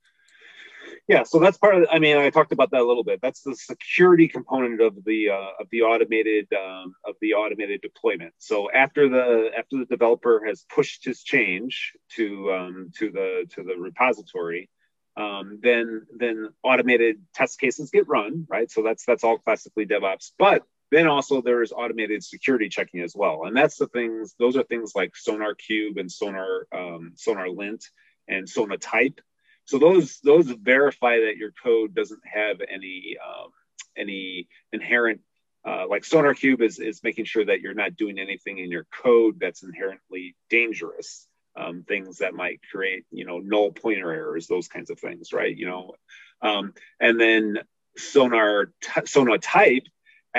Yeah 1.08 1.24
so 1.24 1.40
that's 1.40 1.58
part 1.58 1.76
of 1.76 1.88
i 1.92 2.00
mean 2.00 2.18
i 2.18 2.30
talked 2.30 2.52
about 2.52 2.72
that 2.72 2.82
a 2.82 2.86
little 2.86 3.04
bit. 3.04 3.20
That's 3.22 3.42
the 3.42 3.56
security 3.56 4.28
component 4.28 4.82
of 4.82 5.04
the 5.06 5.30
uh, 5.30 5.62
of 5.62 5.68
the 5.72 5.82
automated 5.84 6.48
um, 6.54 6.94
of 7.06 7.16
the 7.22 7.34
automated 7.34 7.82
deployment. 7.82 8.34
So 8.38 8.70
after 8.72 9.10
the 9.10 9.52
after 9.58 9.78
the 9.78 9.86
developer 9.86 10.44
has 10.46 10.66
pushed 10.74 11.06
his 11.06 11.24
change 11.24 11.94
to 12.16 12.52
um, 12.52 12.92
to 13.00 13.10
the 13.10 13.46
to 13.56 13.64
the 13.64 13.76
repository 13.76 14.70
um, 15.18 15.60
then 15.64 16.06
then 16.16 16.50
automated 16.64 17.18
test 17.34 17.60
cases 17.60 17.90
get 17.90 18.08
run 18.08 18.46
right? 18.50 18.70
So 18.70 18.84
that's 18.84 19.04
that's 19.06 19.24
all 19.24 19.40
classically 19.40 19.86
devops. 19.86 20.32
But 20.38 20.64
then 20.92 21.08
also 21.08 21.42
there's 21.42 21.72
automated 21.72 22.24
security 22.24 22.70
checking 22.70 23.02
as 23.02 23.16
well. 23.16 23.46
And 23.46 23.56
that's 23.56 23.78
the 23.78 23.88
things, 23.88 24.36
those 24.40 24.56
are 24.56 24.64
things 24.64 24.94
like 24.96 25.14
SonarQube 25.14 26.00
and 26.00 26.12
Sonar, 26.12 26.68
um, 26.72 27.14
SonarLint 27.16 27.84
and 28.28 28.48
Sonatype. 28.48 29.20
So 29.66 29.80
those, 29.80 30.20
those 30.24 30.48
verify 30.48 31.20
that 31.22 31.38
your 31.38 31.52
code 31.64 31.94
doesn't 31.94 32.22
have 32.26 32.62
any, 32.70 33.18
um, 33.26 33.50
any 33.98 34.48
inherent, 34.72 35.22
uh, 35.66 35.86
like 35.90 36.04
SonarQube 36.04 36.62
is, 36.62 36.80
is 36.80 37.04
making 37.04 37.26
sure 37.26 37.46
that 37.46 37.60
you're 37.60 37.74
not 37.74 37.98
doing 37.98 38.18
anything 38.20 38.60
in 38.60 38.72
your 38.72 38.88
code 39.04 39.40
that's 39.40 39.64
inherently 39.64 40.36
dangerous. 40.50 41.28
Um, 41.60 41.84
things 41.88 42.20
that 42.20 42.36
might 42.36 42.62
create, 42.72 43.06
you 43.10 43.26
know, 43.26 43.40
null 43.40 43.72
pointer 43.72 44.12
errors, 44.12 44.46
those 44.46 44.68
kinds 44.68 44.92
of 44.92 45.00
things, 45.00 45.34
right? 45.34 45.58
You 45.58 45.66
know, 45.66 45.96
um, 46.40 46.76
and 47.00 47.20
then 47.20 47.58
Sonar 47.98 48.72
Sonatype 48.84 49.88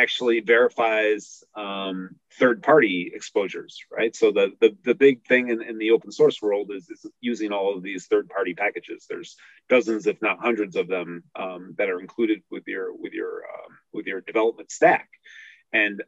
actually 0.03 0.41
verifies 0.41 1.23
um, 1.55 1.97
third 2.41 2.59
party 2.63 3.11
exposures, 3.19 3.75
right? 3.99 4.15
So 4.21 4.27
the, 4.39 4.47
the, 4.63 4.71
the 4.89 4.95
big 4.95 5.17
thing 5.31 5.45
in, 5.53 5.59
in 5.71 5.77
the 5.79 5.91
open 5.91 6.13
source 6.13 6.39
world 6.41 6.71
is, 6.79 6.85
is 6.95 7.05
using 7.21 7.51
all 7.53 7.69
of 7.75 7.83
these 7.83 8.07
third 8.07 8.27
party 8.37 8.55
packages. 8.55 9.01
There's 9.11 9.37
dozens, 9.69 10.07
if 10.07 10.19
not 10.23 10.39
hundreds 10.49 10.77
of 10.77 10.87
them 10.95 11.25
um, 11.35 11.63
that 11.79 11.91
are 11.91 12.01
included 12.01 12.43
with 12.51 12.65
your, 12.67 12.87
with 13.03 13.13
your, 13.13 13.33
um, 13.55 13.73
with 13.93 14.07
your 14.07 14.21
development 14.21 14.71
stack. 14.71 15.09
And 15.73 16.03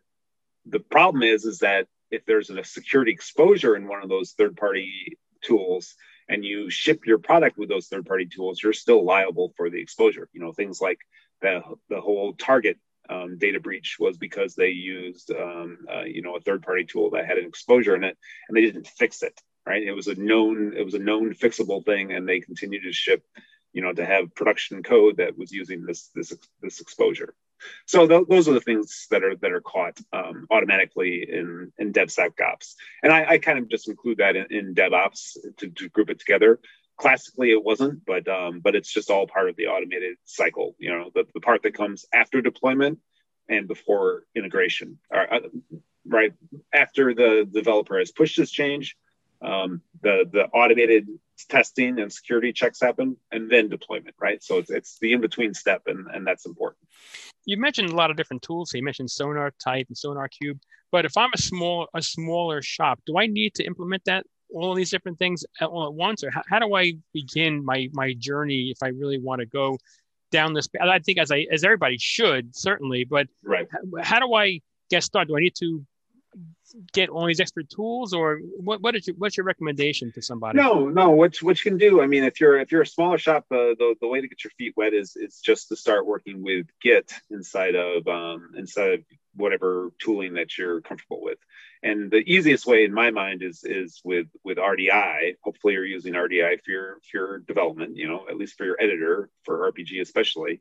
the 0.75 0.81
problem 0.81 1.23
is, 1.23 1.45
is 1.45 1.59
that 1.59 1.87
if 2.11 2.23
there's 2.27 2.51
a 2.51 2.65
security 2.65 3.13
exposure 3.13 3.75
in 3.77 3.89
one 3.89 4.03
of 4.03 4.09
those 4.09 4.33
third 4.33 4.57
party 4.57 5.19
tools, 5.43 5.95
and 6.31 6.45
you 6.45 6.71
ship 6.71 7.01
your 7.07 7.19
product 7.19 7.59
with 7.59 7.69
those 7.69 7.89
third 7.89 8.07
party 8.07 8.27
tools, 8.27 8.63
you're 8.63 8.73
still 8.73 9.05
liable 9.05 9.53
for 9.57 9.69
the 9.69 9.81
exposure. 9.81 10.29
You 10.33 10.41
know, 10.41 10.53
things 10.53 10.81
like 10.81 11.01
the, 11.43 11.61
the 11.89 12.01
whole 12.01 12.35
target 12.35 12.79
um, 13.11 13.39
data 13.39 13.61
breach 13.61 13.97
was 13.99 14.17
because 14.17 14.55
they 14.55 14.71
used 14.71 15.31
um, 15.33 15.79
uh, 15.93 16.03
you 16.03 16.23
know 16.23 16.37
a 16.37 16.41
third 16.41 16.63
party 16.63 16.85
tool 16.85 17.11
that 17.11 17.27
had 17.27 17.39
an 17.39 17.47
exposure 17.47 17.97
in 17.97 18.05
it 18.05 18.17
and 18.49 18.57
they 18.57 18.63
didn't 18.63 18.87
fix 18.87 19.23
it 19.23 19.41
right? 19.67 19.83
It 19.83 19.93
was 19.93 20.09
a 20.09 20.15
known 20.15 20.73
it 20.77 20.85
was 20.85 20.95
a 20.95 20.99
known 20.99 21.35
fixable 21.35 21.85
thing, 21.85 22.13
and 22.13 22.29
they 22.29 22.41
continued 22.41 22.83
to 22.85 22.93
ship, 22.93 23.25
you 23.73 23.83
know, 23.83 23.93
to 23.93 24.05
have 24.05 24.35
production 24.35 24.83
code 24.83 25.19
that 25.19 25.37
was 25.39 25.53
using 25.53 25.85
this 25.85 26.11
this 26.15 26.35
this 26.63 26.81
exposure. 26.81 27.35
So 27.87 28.09
th- 28.09 28.27
those 28.29 28.49
are 28.49 28.55
the 28.55 28.61
things 28.61 29.07
that 29.11 29.23
are 29.23 29.37
that 29.37 29.53
are 29.53 29.61
caught 29.61 29.99
um, 30.13 30.47
automatically 30.51 31.27
in 31.31 31.73
in 31.79 31.93
DevSecOps, 31.93 32.75
and 33.03 33.13
I, 33.13 33.33
I, 33.33 33.39
kind 33.39 33.59
of 33.59 33.69
just 33.69 33.89
include 33.89 34.19
that 34.19 34.35
in, 34.35 34.47
in 34.51 34.75
DevOps 34.75 35.37
to, 35.59 35.69
to, 35.69 35.89
group 35.91 36.09
it 36.09 36.19
together. 36.19 36.59
Classically, 37.01 37.51
it 37.51 37.65
wasn't, 37.65 38.05
but 38.05 38.29
um, 38.29 38.61
but 38.61 38.75
it's 38.75 38.93
just 38.93 39.11
all 39.11 39.27
part 39.27 39.49
of 39.49 39.57
the 39.57 39.69
automated 39.69 40.19
cycle. 40.27 40.77
You 40.79 40.91
know, 40.91 41.11
the, 41.15 41.25
the 41.33 41.41
part 41.41 41.63
that 41.63 41.73
comes 41.73 42.05
after 42.13 42.43
deployment 42.43 42.99
and 43.49 43.67
before 43.67 44.25
integration, 44.37 44.99
or, 45.11 45.33
uh, 45.33 45.41
right 46.07 46.33
after 46.75 47.15
the 47.15 47.49
developer 47.51 47.99
has 47.99 48.13
pushed 48.13 48.37
this 48.37 48.51
change, 48.51 48.97
um, 49.41 49.81
the 50.03 50.29
the 50.31 50.45
automated 50.49 51.07
testing 51.49 51.99
and 51.99 52.13
security 52.13 52.53
checks 52.53 52.81
happen, 52.81 53.17
and 53.33 53.51
then 53.51 53.71
deployment. 53.71 54.15
Right, 54.21 54.43
so 54.43 54.59
it's 54.59 54.71
it's 54.71 54.99
the 55.01 55.15
in 55.15 55.23
between 55.23 55.55
step, 55.55 55.85
and 55.87 56.07
and 56.13 56.27
that's 56.27 56.45
important 56.45 56.87
you 57.47 57.57
mentioned 57.57 57.91
a 57.91 57.97
lot 57.97 58.11
of 58.11 58.17
different 58.17 58.43
tools. 58.43 58.71
So 58.71 58.77
you 58.79 58.85
mentioned 58.85 59.11
Sonar 59.11 59.53
Type 59.63 59.87
and 59.89 59.97
SonarQube. 59.97 60.61
But 60.93 61.05
if 61.05 61.17
I'm 61.17 61.31
a 61.35 61.39
small 61.39 61.89
a 61.95 62.03
smaller 62.03 62.63
shop, 62.63 63.01
do 63.07 63.19
I 63.19 63.27
need 63.27 63.55
to 63.55 63.65
implement 63.65 64.05
that 64.05 64.27
all 64.55 64.75
these 64.75 64.91
different 64.91 65.19
things 65.19 65.45
all 65.61 65.87
at 65.87 65.95
once, 65.95 66.25
or 66.25 66.31
how, 66.31 66.43
how 66.49 66.59
do 66.59 66.75
I 66.75 66.95
begin 67.13 67.65
my 67.65 67.89
my 67.93 68.15
journey 68.15 68.71
if 68.71 68.83
I 68.83 68.89
really 68.89 69.19
want 69.19 69.41
to 69.41 69.47
go 69.47 69.79
down 70.31 70.55
this? 70.55 70.69
I 70.81 70.99
think 70.99 71.19
as 71.19 71.31
I 71.31 71.47
as 71.51 71.65
everybody 71.65 71.99
should 71.99 72.55
certainly, 72.57 73.05
but 73.05 73.29
right. 73.45 73.69
how, 73.71 74.03
how 74.03 74.19
do 74.21 74.35
I 74.35 74.61
get 74.91 75.03
started? 75.03 75.29
Do 75.29 75.37
I 75.37 75.41
need 75.41 75.55
to 75.61 75.85
get 76.93 77.09
all 77.09 77.27
these 77.27 77.41
extra 77.41 77.65
tools 77.65 78.13
or 78.13 78.41
what, 78.57 78.81
what 78.81 78.95
is 78.95 79.07
your, 79.07 79.17
what's 79.17 79.37
your 79.37 79.45
recommendation 79.45 80.13
to 80.13 80.23
somebody 80.23 80.57
no 80.57 80.89
no 80.89 81.11
what, 81.11 81.37
what 81.43 81.63
you 81.63 81.71
can 81.71 81.79
do 81.79 82.01
i 82.01 82.07
mean 82.07 82.23
if 82.23 82.41
you're 82.41 82.61
if 82.61 82.71
you're 82.71 82.83
a 82.83 82.87
smaller 82.87 83.19
shop 83.19 83.45
uh, 83.51 83.75
the, 83.79 83.95
the 84.01 84.07
way 84.07 84.21
to 84.21 84.29
get 84.29 84.45
your 84.45 84.53
feet 84.53 84.73
wet 84.77 84.95
is 84.95 85.17
is 85.17 85.41
just 85.41 85.69
to 85.69 85.77
start 85.77 86.07
working 86.07 86.43
with 86.43 86.67
git 86.81 87.13
inside 87.31 87.75
of 87.75 88.07
um, 88.07 88.53
inside 88.57 88.93
of 88.93 89.01
whatever 89.35 89.91
tooling 89.99 90.35
that 90.35 90.57
you're 90.57 90.81
comfortable 90.81 91.21
with 91.23 91.39
and 91.83 92.11
the 92.11 92.19
easiest 92.19 92.67
way 92.67 92.85
in 92.85 92.93
my 92.93 93.11
mind 93.11 93.43
is 93.43 93.65
is 93.65 94.01
with 94.05 94.27
with 94.45 94.59
rdi 94.59 95.37
hopefully 95.43 95.75
you're 95.75 95.85
using 95.85 96.15
rdi 96.15 96.63
for 96.63 96.71
your 96.71 96.99
for 97.01 97.17
your 97.17 97.39
development 97.39 97.97
you 97.97 98.07
know 98.09 98.27
at 98.29 98.37
least 98.37 98.57
for 98.57 98.65
your 98.65 98.81
editor 98.81 99.31
for 99.45 99.71
rpg 99.73 100.01
especially 100.01 100.61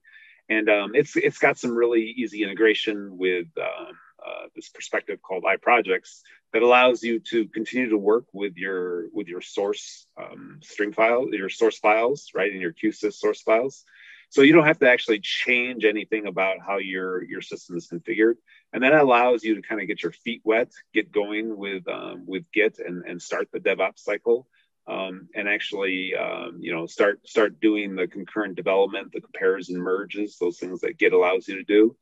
and 0.49 0.67
um, 0.67 0.95
it's 0.95 1.15
it's 1.15 1.37
got 1.37 1.57
some 1.57 1.75
really 1.75 2.13
easy 2.17 2.43
integration 2.43 3.17
with 3.17 3.47
um, 3.57 3.93
uh, 4.25 4.47
this 4.55 4.69
perspective 4.69 5.21
called 5.21 5.43
iProjects 5.43 6.21
that 6.53 6.63
allows 6.63 7.03
you 7.03 7.19
to 7.19 7.47
continue 7.47 7.89
to 7.89 7.97
work 7.97 8.25
with 8.33 8.57
your 8.57 9.05
with 9.13 9.27
your 9.27 9.41
source 9.41 10.07
um, 10.17 10.59
string 10.63 10.91
file, 10.91 11.27
your 11.31 11.49
source 11.49 11.77
files, 11.77 12.31
right, 12.33 12.51
in 12.51 12.59
your 12.59 12.73
QSys 12.73 13.13
source 13.13 13.41
files. 13.41 13.85
So 14.31 14.41
you 14.41 14.53
don't 14.53 14.65
have 14.65 14.79
to 14.79 14.89
actually 14.89 15.19
change 15.21 15.85
anything 15.85 16.25
about 16.25 16.57
how 16.65 16.77
your 16.77 17.23
your 17.23 17.41
system 17.41 17.77
is 17.77 17.87
configured, 17.87 18.35
and 18.73 18.83
that 18.83 18.93
allows 18.93 19.43
you 19.43 19.55
to 19.55 19.61
kind 19.61 19.81
of 19.81 19.87
get 19.87 20.03
your 20.03 20.11
feet 20.11 20.41
wet, 20.43 20.71
get 20.93 21.11
going 21.11 21.57
with 21.57 21.87
um, 21.87 22.23
with 22.25 22.43
Git, 22.53 22.79
and 22.79 23.03
and 23.05 23.21
start 23.21 23.49
the 23.51 23.59
DevOps 23.59 23.99
cycle. 23.99 24.47
Um, 24.87 25.29
and 25.35 25.47
actually, 25.47 26.15
um, 26.15 26.57
you 26.59 26.73
know, 26.73 26.87
start 26.87 27.27
start 27.27 27.59
doing 27.59 27.95
the 27.95 28.07
concurrent 28.07 28.55
development, 28.55 29.11
the 29.11 29.21
compares 29.21 29.69
and 29.69 29.77
merges, 29.77 30.37
those 30.37 30.57
things 30.57 30.81
that 30.81 30.97
Git 30.97 31.13
allows 31.13 31.47
you 31.47 31.55
to 31.55 31.63
do 31.63 31.95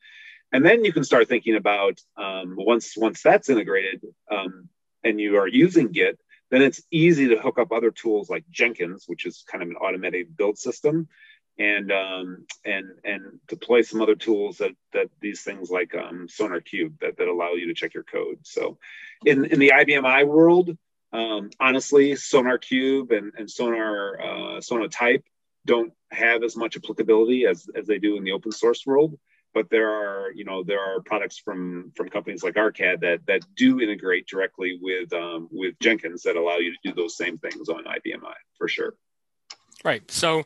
and 0.52 0.66
then 0.66 0.86
you 0.86 0.94
can 0.94 1.04
start 1.04 1.28
thinking 1.28 1.56
about 1.56 2.00
um, 2.18 2.56
once 2.58 2.96
once 2.98 3.22
that's 3.22 3.50
integrated 3.50 4.02
um, 4.32 4.70
and 5.04 5.20
you 5.20 5.38
are 5.38 5.48
using 5.48 5.92
git 5.92 6.20
then 6.50 6.62
it's 6.62 6.82
easy 6.92 7.28
to 7.30 7.40
hook 7.40 7.60
up 7.60 7.72
other 7.72 7.92
tools 7.92 8.30
like 8.30 8.44
jenkins 8.50 9.04
which 9.08 9.26
is 9.26 9.44
kind 9.50 9.64
of 9.64 9.70
an 9.70 9.76
automated 9.76 10.36
build 10.36 10.58
system 10.58 11.08
and 11.60 11.92
um, 11.92 12.46
and 12.66 12.92
and 13.04 13.40
deploy 13.48 13.82
some 13.82 14.02
other 14.02 14.16
tools 14.16 14.58
that 14.58 14.76
that 14.94 15.10
these 15.20 15.42
things 15.42 15.70
like 15.70 15.96
um, 15.96 16.28
SonarQube 16.28 17.00
that, 17.02 17.18
that 17.18 17.28
allow 17.28 17.54
you 17.54 17.68
to 17.68 17.74
check 17.74 17.94
your 17.94 18.04
code. 18.04 18.40
So 18.44 18.78
in 19.26 19.46
in 19.46 19.60
the 19.60 19.72
ibm 19.76 20.06
i 20.06 20.24
world 20.24 20.78
um, 21.14 21.50
honestly 21.60 22.12
SonarQube 22.12 23.18
and, 23.18 23.32
and 23.38 23.50
sonar 23.50 24.20
uh, 24.22 24.88
type 24.90 25.24
don't 25.66 25.94
have 26.12 26.44
as 26.44 26.56
much 26.56 26.78
applicability 26.78 27.46
as, 27.46 27.68
as 27.76 27.88
they 27.88 27.98
do 27.98 28.18
in 28.18 28.24
the 28.24 28.32
open 28.32 28.52
source 28.52 28.86
world. 28.86 29.18
But 29.54 29.70
there 29.70 29.90
are 29.90 30.32
you 30.34 30.46
know 30.46 30.64
there 30.64 30.82
are 30.82 31.02
products 31.02 31.40
from 31.40 31.92
from 31.96 32.10
companies 32.10 32.44
like 32.44 32.58
arcad 32.58 33.02
that 33.02 33.26
that 33.26 33.42
do 33.56 33.82
integrate 33.82 34.28
directly 34.28 34.78
with 34.80 35.12
um, 35.14 35.48
with 35.52 35.74
jenkins 35.82 36.22
that 36.24 36.36
allow 36.36 36.58
you 36.58 36.72
to 36.72 36.78
do 36.84 36.94
those 36.94 37.18
same 37.18 37.40
things 37.40 37.68
on 37.68 37.86
ibmi 37.86 38.34
for 38.58 38.68
sure 38.68 38.94
right. 39.84 40.10
So 40.12 40.44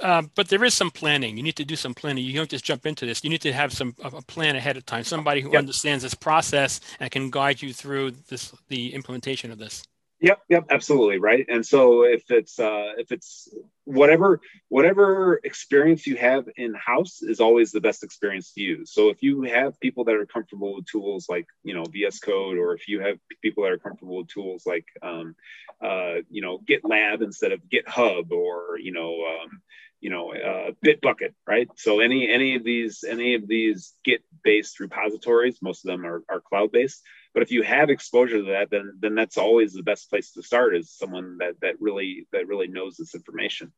uh, 0.00 0.22
but 0.34 0.48
there 0.48 0.64
is 0.64 0.74
some 0.74 0.90
planning. 0.90 1.36
You 1.36 1.42
need 1.42 1.56
to 1.56 1.64
do 1.64 1.76
some 1.76 1.94
planning. 1.94 2.24
You 2.24 2.34
don't 2.34 2.50
just 2.50 2.64
jump 2.64 2.86
into 2.86 3.06
this. 3.06 3.22
You 3.22 3.30
need 3.30 3.42
to 3.42 3.52
have 3.52 3.72
some 3.72 3.94
a 4.02 4.22
plan 4.22 4.56
ahead 4.56 4.76
of 4.76 4.86
time 4.86 5.04
somebody 5.04 5.40
who 5.40 5.52
yep. 5.52 5.60
understands 5.60 6.02
this 6.02 6.14
process 6.14 6.80
and 6.98 7.10
can 7.10 7.30
guide 7.30 7.62
you 7.62 7.72
through 7.72 8.12
this 8.28 8.52
the 8.68 8.94
implementation 8.94 9.50
of 9.50 9.58
this 9.58 9.82
Yep, 10.22 10.40
yep, 10.50 10.64
absolutely, 10.70 11.18
right. 11.18 11.46
And 11.48 11.64
so 11.64 12.04
if 12.04 12.30
it's 12.30 12.58
uh, 12.58 12.92
if 12.98 13.10
it's 13.10 13.48
whatever 13.84 14.40
whatever 14.68 15.40
experience 15.44 16.06
you 16.06 16.16
have 16.16 16.46
in 16.56 16.74
house 16.74 17.22
is 17.22 17.40
always 17.40 17.72
the 17.72 17.80
best 17.80 18.04
experience 18.04 18.52
to 18.52 18.60
use. 18.60 18.92
So 18.92 19.08
if 19.08 19.22
you 19.22 19.42
have 19.42 19.80
people 19.80 20.04
that 20.04 20.14
are 20.14 20.26
comfortable 20.26 20.76
with 20.76 20.84
tools 20.86 21.26
like 21.30 21.46
you 21.64 21.72
know 21.74 21.84
VS 21.84 22.18
Code, 22.18 22.58
or 22.58 22.74
if 22.74 22.86
you 22.86 23.00
have 23.00 23.18
people 23.40 23.64
that 23.64 23.72
are 23.72 23.78
comfortable 23.78 24.18
with 24.18 24.28
tools 24.28 24.64
like 24.66 24.84
um, 25.02 25.34
uh, 25.82 26.16
you 26.30 26.42
know 26.42 26.58
GitLab 26.68 27.22
instead 27.22 27.52
of 27.52 27.60
GitHub, 27.72 28.30
or 28.30 28.78
you 28.78 28.92
know 28.92 29.24
um, 29.24 29.62
you 30.02 30.10
know 30.10 30.34
uh, 30.34 30.72
Bitbucket, 30.84 31.32
right? 31.46 31.68
So 31.76 32.00
any 32.00 32.28
any 32.30 32.56
of 32.56 32.62
these 32.62 33.04
any 33.08 33.36
of 33.36 33.48
these 33.48 33.94
Git 34.04 34.22
based 34.44 34.80
repositories, 34.80 35.62
most 35.62 35.82
of 35.86 35.90
them 35.90 36.04
are, 36.04 36.22
are 36.28 36.42
cloud 36.42 36.72
based 36.72 37.02
but 37.32 37.42
if 37.42 37.50
you 37.50 37.62
have 37.62 37.90
exposure 37.90 38.38
to 38.38 38.50
that 38.52 38.70
then 38.70 38.92
then 39.00 39.14
that's 39.14 39.38
always 39.38 39.72
the 39.72 39.82
best 39.82 40.10
place 40.10 40.32
to 40.32 40.42
start 40.42 40.76
is 40.76 40.90
someone 40.90 41.38
that 41.38 41.54
that 41.60 41.80
really 41.80 42.26
that 42.32 42.46
really 42.46 42.68
knows 42.68 42.96
this 42.96 43.14
information. 43.14 43.72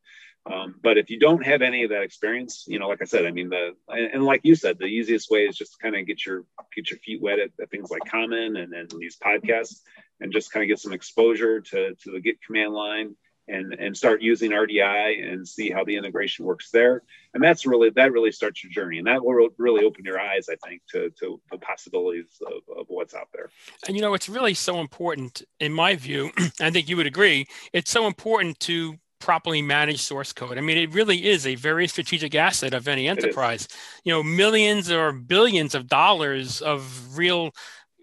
Um, 0.44 0.74
but 0.82 0.98
if 0.98 1.08
you 1.08 1.20
don't 1.20 1.46
have 1.46 1.62
any 1.62 1.84
of 1.84 1.90
that 1.90 2.02
experience 2.02 2.64
you 2.66 2.80
know 2.80 2.88
like 2.88 3.00
i 3.00 3.04
said 3.04 3.26
i 3.26 3.30
mean 3.30 3.48
the 3.48 3.76
and, 3.88 4.14
and 4.14 4.24
like 4.24 4.40
you 4.42 4.56
said 4.56 4.76
the 4.76 4.86
easiest 4.86 5.30
way 5.30 5.42
is 5.42 5.56
just 5.56 5.78
kind 5.78 5.94
of 5.94 6.04
get 6.04 6.26
your 6.26 6.44
get 6.74 6.90
your 6.90 6.98
feet 6.98 7.22
wet 7.22 7.38
at, 7.38 7.50
at 7.60 7.70
things 7.70 7.92
like 7.92 8.02
common 8.10 8.56
and 8.56 8.72
then 8.72 8.88
these 8.98 9.16
podcasts 9.16 9.82
and 10.20 10.32
just 10.32 10.50
kind 10.50 10.64
of 10.64 10.68
get 10.68 10.80
some 10.80 10.92
exposure 10.92 11.60
to 11.60 11.94
to 11.94 12.10
the 12.10 12.20
git 12.20 12.42
command 12.42 12.72
line 12.72 13.14
and 13.48 13.74
and 13.74 13.96
start 13.96 14.22
using 14.22 14.52
RDI 14.52 15.32
and 15.32 15.46
see 15.46 15.70
how 15.70 15.84
the 15.84 15.96
integration 15.96 16.44
works 16.44 16.70
there. 16.70 17.02
And 17.34 17.42
that's 17.42 17.66
really 17.66 17.90
that 17.90 18.12
really 18.12 18.32
starts 18.32 18.62
your 18.62 18.72
journey, 18.72 18.98
and 18.98 19.06
that 19.06 19.24
will 19.24 19.48
really 19.58 19.84
open 19.84 20.04
your 20.04 20.20
eyes, 20.20 20.48
I 20.48 20.56
think, 20.66 20.82
to 20.92 21.10
to 21.20 21.40
the 21.50 21.58
possibilities 21.58 22.40
of, 22.46 22.78
of 22.78 22.86
what's 22.88 23.14
out 23.14 23.28
there. 23.32 23.50
And 23.86 23.96
you 23.96 24.02
know, 24.02 24.14
it's 24.14 24.28
really 24.28 24.54
so 24.54 24.80
important, 24.80 25.42
in 25.60 25.72
my 25.72 25.96
view. 25.96 26.30
I 26.60 26.70
think 26.70 26.88
you 26.88 26.96
would 26.96 27.06
agree. 27.06 27.46
It's 27.72 27.90
so 27.90 28.06
important 28.06 28.60
to 28.60 28.98
properly 29.22 29.62
manage 29.62 30.02
source 30.02 30.32
code. 30.32 30.58
I 30.58 30.60
mean, 30.60 30.76
it 30.76 30.92
really 30.92 31.26
is 31.26 31.46
a 31.46 31.54
very 31.54 31.86
strategic 31.86 32.34
asset 32.34 32.74
of 32.74 32.88
any 32.88 33.06
enterprise. 33.06 33.68
You 34.04 34.12
know, 34.12 34.22
millions 34.22 34.90
or 34.90 35.12
billions 35.12 35.76
of 35.76 35.88
dollars 35.88 36.60
of 36.60 37.16
real 37.16 37.52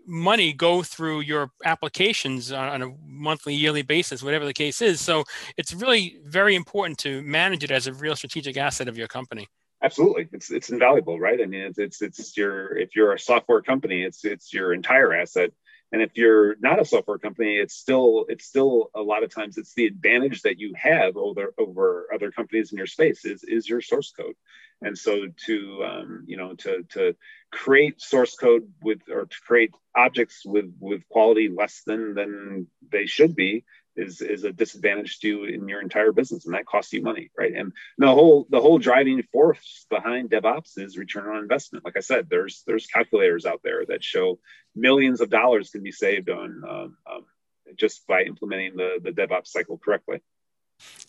money 0.10 0.52
go 0.52 0.82
through 0.82 1.22
your 1.22 1.52
applications 1.63 2.52
on 2.52 2.82
a 2.82 2.91
monthly, 3.06 3.54
yearly 3.54 3.84
basis, 3.84 4.24
whatever 4.24 4.45
the 4.45 4.54
case 4.54 4.82
is. 4.82 5.00
So 5.00 5.24
it's 5.56 5.74
really 5.74 6.17
very 6.26 6.56
important 6.56 6.98
to 7.00 7.22
manage 7.22 7.63
it 7.63 7.72
as 7.72 7.88
a 7.88 7.93
real 7.93 8.15
strategic 8.15 8.58
asset 8.58 8.88
of 8.88 8.98
your 8.98 9.08
company. 9.08 9.48
Absolutely, 9.82 10.28
it's 10.34 10.52
it's 10.52 10.69
invaluable, 10.72 11.19
right? 11.19 11.39
I 11.41 11.45
mean, 11.45 11.62
it's 11.62 11.78
it's 11.78 12.02
it's 12.02 12.36
your 12.36 12.78
if 12.78 12.95
you're 12.95 13.13
a 13.13 13.19
software 13.19 13.62
company, 13.62 14.04
it's 14.04 14.26
it's 14.26 14.54
your 14.54 14.74
entire 14.74 15.13
asset. 15.13 15.52
And 15.91 16.02
if 16.02 16.12
you're 16.15 16.56
not 16.60 16.80
a 16.80 16.86
software 16.86 17.17
company, 17.17 17.56
it's 17.58 17.73
still 17.73 18.25
it's 18.30 18.45
still 18.45 18.91
a 18.93 19.02
lot 19.02 19.23
of 19.23 19.34
times 19.34 19.58
it's 19.58 19.73
the 19.73 19.88
advantage 19.88 20.43
that 20.43 20.60
you 20.60 20.73
have 20.75 21.17
over 21.17 21.54
over 21.58 22.08
other 22.13 22.32
companies 22.32 22.71
in 22.71 22.78
your 22.78 22.88
space 22.88 23.25
is 23.25 23.43
is 23.43 23.67
your 23.67 23.82
source 23.82 24.12
code. 24.12 24.36
And 24.82 24.97
so 24.97 25.28
to 25.45 25.84
um, 25.84 26.23
you 26.28 26.38
know 26.38 26.54
to 26.56 26.84
to 26.89 27.15
create 27.52 28.02
source 28.02 28.36
code 28.36 28.71
with 28.84 28.99
or 29.10 29.25
to 29.25 29.38
create 29.45 29.71
objects 29.95 30.43
with 30.45 30.71
with 30.80 31.08
quality 31.10 31.49
less 31.49 31.82
than 31.86 32.13
than 32.13 32.67
they 32.91 33.08
should 33.08 33.36
be 33.36 33.65
is 34.00 34.22
is 34.22 34.44
a 34.44 34.52
disadvantage 34.52 35.20
to 35.20 35.28
you 35.28 35.44
in 35.46 35.68
your 35.68 35.82
entire 35.82 36.12
business 36.12 36.46
and 36.46 36.54
that 36.54 36.66
costs 36.66 36.94
you 36.94 37.02
money 37.02 37.30
right? 37.38 37.54
And 37.54 37.74
the 37.98 38.08
whole 38.08 38.48
the 38.50 38.62
whole 38.62 38.80
driving 38.80 39.22
force 39.32 39.86
behind 39.90 40.30
devops 40.30 40.78
is 40.78 40.98
return 40.98 41.28
on 41.28 41.42
investment. 41.44 41.86
Like 41.86 41.98
i 41.98 42.02
said 42.02 42.30
there's 42.30 42.64
there's 42.66 42.88
calculators 42.88 43.46
out 43.46 43.62
there 43.64 43.86
that 43.88 44.04
show 44.04 44.40
millions 44.76 45.22
of 45.22 45.30
dollars 45.30 45.70
can 45.70 45.84
be 45.84 45.92
saved 45.92 46.30
on 46.30 46.64
um, 46.68 46.98
um, 47.12 47.26
just 47.76 48.08
by 48.08 48.24
implementing 48.24 48.76
the 48.76 49.00
the 49.02 49.12
devops 49.12 49.48
cycle 49.48 49.78
correctly 49.78 50.22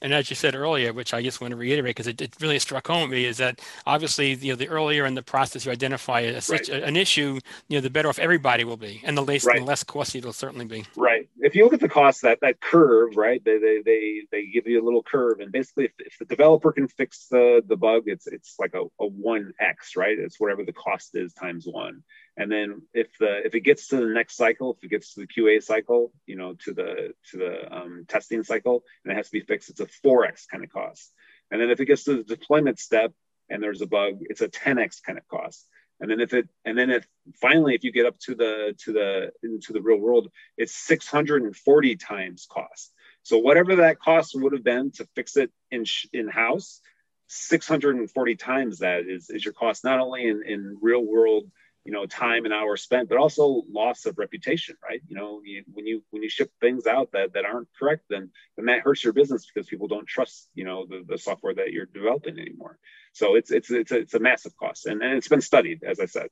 And 0.02 0.14
as 0.14 0.30
you 0.30 0.36
said 0.36 0.54
earlier, 0.54 0.92
which 0.92 1.12
I 1.12 1.22
just 1.22 1.40
want 1.40 1.52
to 1.52 1.56
reiterate 1.56 1.96
because 1.96 2.06
it, 2.06 2.20
it, 2.20 2.34
really 2.40 2.58
struck 2.58 2.86
home 2.86 3.02
with 3.02 3.10
me, 3.10 3.24
is 3.24 3.36
that 3.38 3.60
obviously 3.86 4.34
you 4.34 4.52
know 4.52 4.56
the 4.56 4.68
earlier 4.68 5.06
in 5.06 5.14
the 5.14 5.22
process 5.22 5.66
you 5.66 5.72
identify 5.72 6.20
a, 6.20 6.40
right. 6.48 6.68
an 6.68 6.96
issue, 6.96 7.38
you 7.68 7.76
know, 7.76 7.80
the 7.80 7.90
better 7.90 8.08
off 8.08 8.18
everybody 8.18 8.64
will 8.64 8.76
be, 8.76 9.00
and 9.04 9.16
the 9.16 9.22
less 9.22 9.44
right. 9.44 9.58
the 9.58 9.64
less 9.64 9.84
costly 9.84 10.18
it'll 10.18 10.32
certainly 10.32 10.64
be. 10.64 10.84
Right. 10.96 11.28
If 11.40 11.54
you 11.54 11.64
look 11.64 11.74
at 11.74 11.80
the 11.80 11.88
cost 11.88 12.22
that 12.22 12.40
that 12.40 12.60
curve, 12.60 13.16
right, 13.16 13.42
they 13.44 13.58
they 13.58 13.82
they, 13.84 14.22
they 14.30 14.46
give 14.46 14.66
you 14.66 14.82
a 14.82 14.84
little 14.84 15.02
curve, 15.02 15.40
and 15.40 15.52
basically, 15.52 15.86
if, 15.86 15.92
if 15.98 16.18
the 16.18 16.24
developer 16.24 16.72
can 16.72 16.88
fix 16.88 17.26
the 17.28 17.62
the 17.66 17.76
bug, 17.76 18.04
it's 18.06 18.26
it's 18.26 18.56
like 18.58 18.74
a 18.74 18.84
one 19.06 19.52
x, 19.60 19.96
right? 19.96 20.18
It's 20.18 20.40
whatever 20.40 20.64
the 20.64 20.72
cost 20.72 21.14
is 21.14 21.32
times 21.32 21.66
one. 21.66 22.02
And 22.40 22.50
then 22.50 22.80
if 22.94 23.18
the 23.18 23.44
if 23.44 23.54
it 23.54 23.60
gets 23.60 23.88
to 23.88 23.96
the 23.96 24.06
next 24.06 24.34
cycle, 24.34 24.72
if 24.72 24.82
it 24.82 24.88
gets 24.88 25.12
to 25.12 25.20
the 25.20 25.26
QA 25.26 25.62
cycle, 25.62 26.10
you 26.24 26.36
know, 26.36 26.54
to 26.64 26.72
the 26.72 27.12
to 27.32 27.36
the 27.36 27.70
um, 27.70 28.06
testing 28.08 28.44
cycle, 28.44 28.82
and 29.04 29.12
it 29.12 29.16
has 29.16 29.26
to 29.26 29.32
be 29.32 29.44
fixed, 29.44 29.68
it's 29.68 29.80
a 29.80 29.86
4x 30.02 30.48
kind 30.50 30.64
of 30.64 30.70
cost. 30.70 31.12
And 31.50 31.60
then 31.60 31.68
if 31.68 31.80
it 31.80 31.84
gets 31.84 32.04
to 32.04 32.16
the 32.16 32.22
deployment 32.22 32.78
step 32.78 33.12
and 33.50 33.62
there's 33.62 33.82
a 33.82 33.86
bug, 33.86 34.20
it's 34.22 34.40
a 34.40 34.48
10x 34.48 35.02
kind 35.02 35.18
of 35.18 35.28
cost. 35.28 35.66
And 36.00 36.10
then 36.10 36.18
if 36.18 36.32
it 36.32 36.48
and 36.64 36.78
then 36.78 36.88
if 36.90 37.06
finally 37.42 37.74
if 37.74 37.84
you 37.84 37.92
get 37.92 38.06
up 38.06 38.18
to 38.20 38.34
the 38.34 38.74
to 38.84 38.92
the 38.94 39.32
into 39.42 39.74
the 39.74 39.82
real 39.82 39.98
world, 39.98 40.30
it's 40.56 40.74
640 40.74 41.96
times 41.96 42.46
cost. 42.50 42.90
So 43.22 43.36
whatever 43.36 43.76
that 43.76 44.00
cost 44.00 44.32
would 44.34 44.54
have 44.54 44.64
been 44.64 44.92
to 44.92 45.06
fix 45.14 45.36
it 45.36 45.50
in 45.70 45.84
in 46.14 46.26
house, 46.26 46.80
640 47.26 48.36
times 48.36 48.78
that 48.78 49.00
is 49.06 49.28
is 49.28 49.44
your 49.44 49.52
cost 49.52 49.84
not 49.84 50.00
only 50.00 50.26
in 50.26 50.42
in 50.46 50.78
real 50.80 51.04
world 51.04 51.50
you 51.90 51.96
know 51.96 52.06
time 52.06 52.44
and 52.44 52.54
hours 52.54 52.82
spent 52.82 53.08
but 53.08 53.18
also 53.18 53.64
loss 53.68 54.06
of 54.06 54.16
reputation 54.16 54.76
right? 54.88 55.00
You 55.08 55.16
know 55.16 55.40
you, 55.44 55.64
when 55.72 55.86
you 55.88 56.04
when 56.10 56.22
you 56.22 56.28
ship 56.28 56.52
things 56.60 56.86
out 56.86 57.10
that 57.12 57.32
that 57.32 57.44
aren't 57.44 57.66
correct 57.76 58.04
then 58.08 58.30
then 58.56 58.66
that 58.66 58.82
hurts 58.82 59.02
your 59.02 59.12
business 59.12 59.44
because 59.52 59.68
people 59.68 59.88
don't 59.88 60.06
trust 60.06 60.50
you 60.54 60.64
know 60.64 60.86
the, 60.86 61.02
the 61.04 61.18
software 61.18 61.52
that 61.54 61.72
you're 61.72 61.86
developing 61.86 62.38
anymore. 62.38 62.78
So 63.12 63.34
it's 63.34 63.50
it's 63.50 63.72
it's 63.72 63.90
a, 63.90 63.98
it's 63.98 64.14
a 64.14 64.20
massive 64.20 64.56
cost 64.56 64.86
and, 64.86 65.02
and 65.02 65.14
it's 65.14 65.26
been 65.26 65.40
studied 65.40 65.82
as 65.82 65.98
i 65.98 66.06
said. 66.06 66.28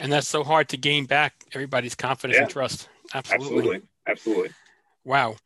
And 0.00 0.10
that's 0.10 0.26
so 0.26 0.42
hard 0.42 0.68
to 0.70 0.76
gain 0.76 1.06
back 1.06 1.34
everybody's 1.52 1.94
confidence 1.94 2.36
yeah. 2.36 2.42
and 2.42 2.50
trust. 2.50 2.88
Absolutely. 3.14 3.46
Absolutely. 3.46 3.82
Absolutely. 4.08 4.50
Wow. 5.04 5.36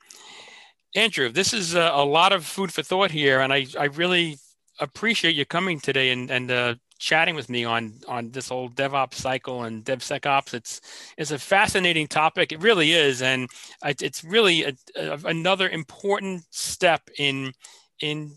Andrew 0.97 1.29
this 1.29 1.53
is 1.53 1.75
a, 1.75 1.91
a 1.93 2.05
lot 2.05 2.33
of 2.33 2.47
food 2.47 2.73
for 2.73 2.83
thought 2.83 3.11
here 3.11 3.41
and 3.41 3.53
i 3.53 3.67
i 3.79 3.85
really 3.85 4.39
appreciate 4.81 5.35
you 5.35 5.45
coming 5.45 5.79
today 5.79 6.11
and 6.11 6.31
and 6.31 6.51
uh, 6.51 6.75
chatting 7.03 7.35
with 7.35 7.51
me 7.51 7.65
on 7.65 7.95
on 8.07 8.31
this 8.31 8.49
whole 8.49 8.71
DevOps 8.71 9.15
cycle 9.15 9.65
and 9.65 9.85
DevSecOps. 9.85 10.55
It's 10.55 10.81
it's 11.19 11.33
a 11.33 11.39
fascinating 11.39 12.07
topic. 12.07 12.53
It 12.53 12.63
really 12.63 12.93
is, 12.93 13.23
and 13.23 13.51
it's 13.85 14.23
really 14.23 14.65
a, 14.65 14.73
a, 14.97 15.19
another 15.25 15.69
important 15.69 16.45
step 16.51 17.03
in 17.19 17.53
in 18.01 18.33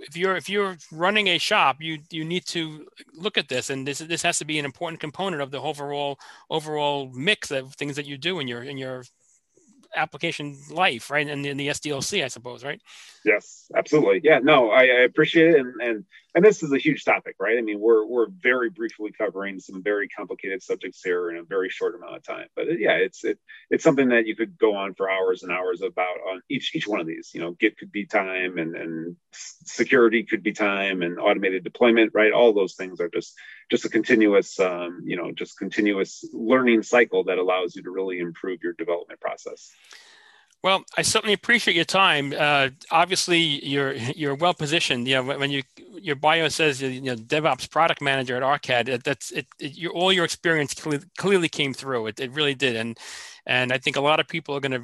if 0.00 0.16
you're 0.16 0.36
if 0.36 0.48
you're 0.48 0.76
running 0.90 1.28
a 1.28 1.38
shop, 1.38 1.76
you 1.80 1.98
you 2.10 2.24
need 2.24 2.44
to 2.46 2.86
look 3.14 3.38
at 3.38 3.48
this, 3.48 3.70
and 3.70 3.86
this 3.86 3.98
this 3.98 4.22
has 4.22 4.38
to 4.38 4.44
be 4.44 4.58
an 4.58 4.64
important 4.64 5.00
component 5.00 5.40
of 5.40 5.52
the 5.52 5.60
overall 5.60 6.18
overall 6.50 7.10
mix 7.14 7.52
of 7.52 7.74
things 7.74 7.94
that 7.94 8.06
you 8.06 8.18
do 8.18 8.40
in 8.40 8.48
your 8.48 8.64
in 8.64 8.76
your 8.76 9.04
application 9.94 10.56
life, 10.70 11.10
right? 11.10 11.26
And 11.28 11.44
in 11.44 11.56
the 11.56 11.68
SDLC, 11.68 12.24
I 12.24 12.28
suppose, 12.28 12.64
right? 12.64 12.80
Yes, 13.24 13.70
absolutely. 13.74 14.20
Yeah, 14.22 14.38
no, 14.38 14.70
I, 14.70 14.82
I 14.82 15.00
appreciate 15.02 15.54
it, 15.54 15.60
and 15.60 15.74
and 15.80 16.04
and 16.34 16.44
this 16.44 16.62
is 16.62 16.72
a 16.72 16.78
huge 16.78 17.04
topic, 17.04 17.34
right? 17.40 17.58
I 17.58 17.62
mean, 17.62 17.80
we're 17.80 18.06
we're 18.06 18.28
very 18.28 18.70
briefly 18.70 19.10
covering 19.16 19.58
some 19.58 19.82
very 19.82 20.08
complicated 20.08 20.62
subjects 20.62 21.02
here 21.02 21.30
in 21.30 21.36
a 21.36 21.42
very 21.42 21.68
short 21.68 21.94
amount 21.94 22.16
of 22.16 22.22
time. 22.22 22.46
But 22.54 22.68
uh, 22.68 22.72
yeah, 22.78 22.92
it's 22.92 23.24
it 23.24 23.38
it's 23.70 23.82
something 23.82 24.10
that 24.10 24.26
you 24.26 24.36
could 24.36 24.58
go 24.58 24.76
on 24.76 24.94
for 24.94 25.10
hours 25.10 25.42
and 25.42 25.50
hours 25.50 25.82
about 25.82 26.16
on 26.30 26.42
each 26.48 26.74
each 26.74 26.86
one 26.86 27.00
of 27.00 27.06
these. 27.06 27.30
You 27.34 27.40
know, 27.40 27.52
Git 27.52 27.78
could 27.78 27.90
be 27.90 28.06
time, 28.06 28.58
and 28.58 28.76
and 28.76 29.16
security 29.32 30.22
could 30.24 30.42
be 30.42 30.52
time, 30.52 31.02
and 31.02 31.18
automated 31.18 31.64
deployment, 31.64 32.12
right? 32.14 32.32
All 32.32 32.52
those 32.52 32.74
things 32.74 33.00
are 33.00 33.08
just 33.08 33.34
just 33.70 33.84
a 33.84 33.88
continuous, 33.88 34.58
um, 34.60 35.02
you 35.04 35.16
know, 35.16 35.32
just 35.32 35.58
continuous 35.58 36.24
learning 36.32 36.82
cycle 36.82 37.24
that 37.24 37.38
allows 37.38 37.76
you 37.76 37.82
to 37.82 37.90
really 37.90 38.18
improve 38.18 38.62
your 38.62 38.72
development 38.72 39.20
process. 39.20 39.70
Well, 40.62 40.82
I 40.96 41.02
certainly 41.02 41.34
appreciate 41.34 41.76
your 41.76 41.84
time. 41.84 42.34
Uh, 42.36 42.70
obviously, 42.90 43.38
you're 43.38 43.92
you're 43.92 44.34
well 44.34 44.54
positioned. 44.54 45.06
You 45.06 45.16
know, 45.16 45.38
when 45.38 45.50
you 45.50 45.62
your 46.00 46.16
bio 46.16 46.48
says 46.48 46.82
you 46.82 47.00
know 47.00 47.14
DevOps 47.14 47.70
product 47.70 48.02
manager 48.02 48.36
at 48.36 48.42
Arcad, 48.42 49.02
that's 49.04 49.30
it. 49.30 49.46
it 49.60 49.76
your, 49.76 49.92
all 49.92 50.12
your 50.12 50.24
experience 50.24 50.74
clearly, 50.74 51.04
clearly 51.16 51.48
came 51.48 51.74
through. 51.74 52.08
It, 52.08 52.18
it 52.18 52.32
really 52.32 52.54
did, 52.54 52.74
and 52.74 52.98
and 53.46 53.72
I 53.72 53.78
think 53.78 53.96
a 53.96 54.00
lot 54.00 54.18
of 54.18 54.26
people 54.26 54.56
are 54.56 54.60
going 54.60 54.72
to 54.72 54.82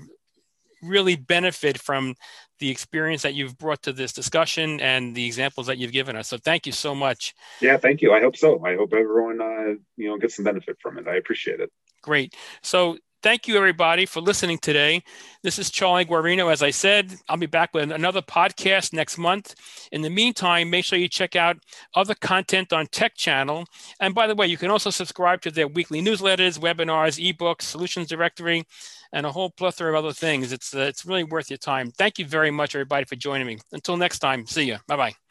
really 0.80 1.16
benefit 1.16 1.80
from 1.80 2.14
the 2.60 2.70
experience 2.70 3.22
that 3.22 3.34
you've 3.34 3.58
brought 3.58 3.82
to 3.82 3.92
this 3.92 4.12
discussion 4.12 4.80
and 4.80 5.14
the 5.14 5.26
examples 5.26 5.66
that 5.66 5.78
you've 5.78 5.92
given 5.92 6.14
us. 6.14 6.28
So 6.28 6.36
thank 6.36 6.66
you 6.66 6.72
so 6.72 6.94
much. 6.94 7.34
Yeah, 7.60 7.78
thank 7.78 8.00
you. 8.00 8.12
I 8.12 8.20
hope 8.20 8.36
so. 8.36 8.64
I 8.64 8.76
hope 8.76 8.92
everyone 8.92 9.40
uh, 9.40 9.74
you 9.96 10.08
know 10.08 10.18
gets 10.18 10.36
some 10.36 10.44
benefit 10.44 10.76
from 10.80 10.98
it. 10.98 11.08
I 11.08 11.16
appreciate 11.16 11.60
it. 11.60 11.70
Great. 12.02 12.34
So 12.62 12.98
Thank 13.24 13.48
you, 13.48 13.56
everybody, 13.56 14.04
for 14.04 14.20
listening 14.20 14.58
today. 14.58 15.02
This 15.42 15.58
is 15.58 15.70
Charlie 15.70 16.04
Guarino. 16.04 16.52
As 16.52 16.62
I 16.62 16.68
said, 16.68 17.16
I'll 17.26 17.38
be 17.38 17.46
back 17.46 17.72
with 17.72 17.90
another 17.90 18.20
podcast 18.20 18.92
next 18.92 19.16
month. 19.16 19.54
In 19.92 20.02
the 20.02 20.10
meantime, 20.10 20.68
make 20.68 20.84
sure 20.84 20.98
you 20.98 21.08
check 21.08 21.34
out 21.34 21.56
other 21.94 22.14
content 22.14 22.74
on 22.74 22.86
Tech 22.88 23.16
Channel. 23.16 23.64
And 23.98 24.14
by 24.14 24.26
the 24.26 24.34
way, 24.34 24.46
you 24.46 24.58
can 24.58 24.70
also 24.70 24.90
subscribe 24.90 25.40
to 25.40 25.50
their 25.50 25.68
weekly 25.68 26.02
newsletters, 26.02 26.58
webinars, 26.58 27.18
ebooks, 27.18 27.62
solutions 27.62 28.08
directory, 28.08 28.64
and 29.10 29.24
a 29.24 29.32
whole 29.32 29.48
plethora 29.48 29.88
of 29.88 30.04
other 30.04 30.12
things. 30.12 30.52
It's, 30.52 30.74
uh, 30.74 30.80
it's 30.80 31.06
really 31.06 31.24
worth 31.24 31.48
your 31.48 31.56
time. 31.56 31.92
Thank 31.92 32.18
you 32.18 32.26
very 32.26 32.50
much, 32.50 32.74
everybody, 32.74 33.06
for 33.06 33.16
joining 33.16 33.46
me. 33.46 33.58
Until 33.72 33.96
next 33.96 34.18
time, 34.18 34.44
see 34.44 34.64
you. 34.64 34.76
Bye 34.86 34.96
bye. 34.96 35.23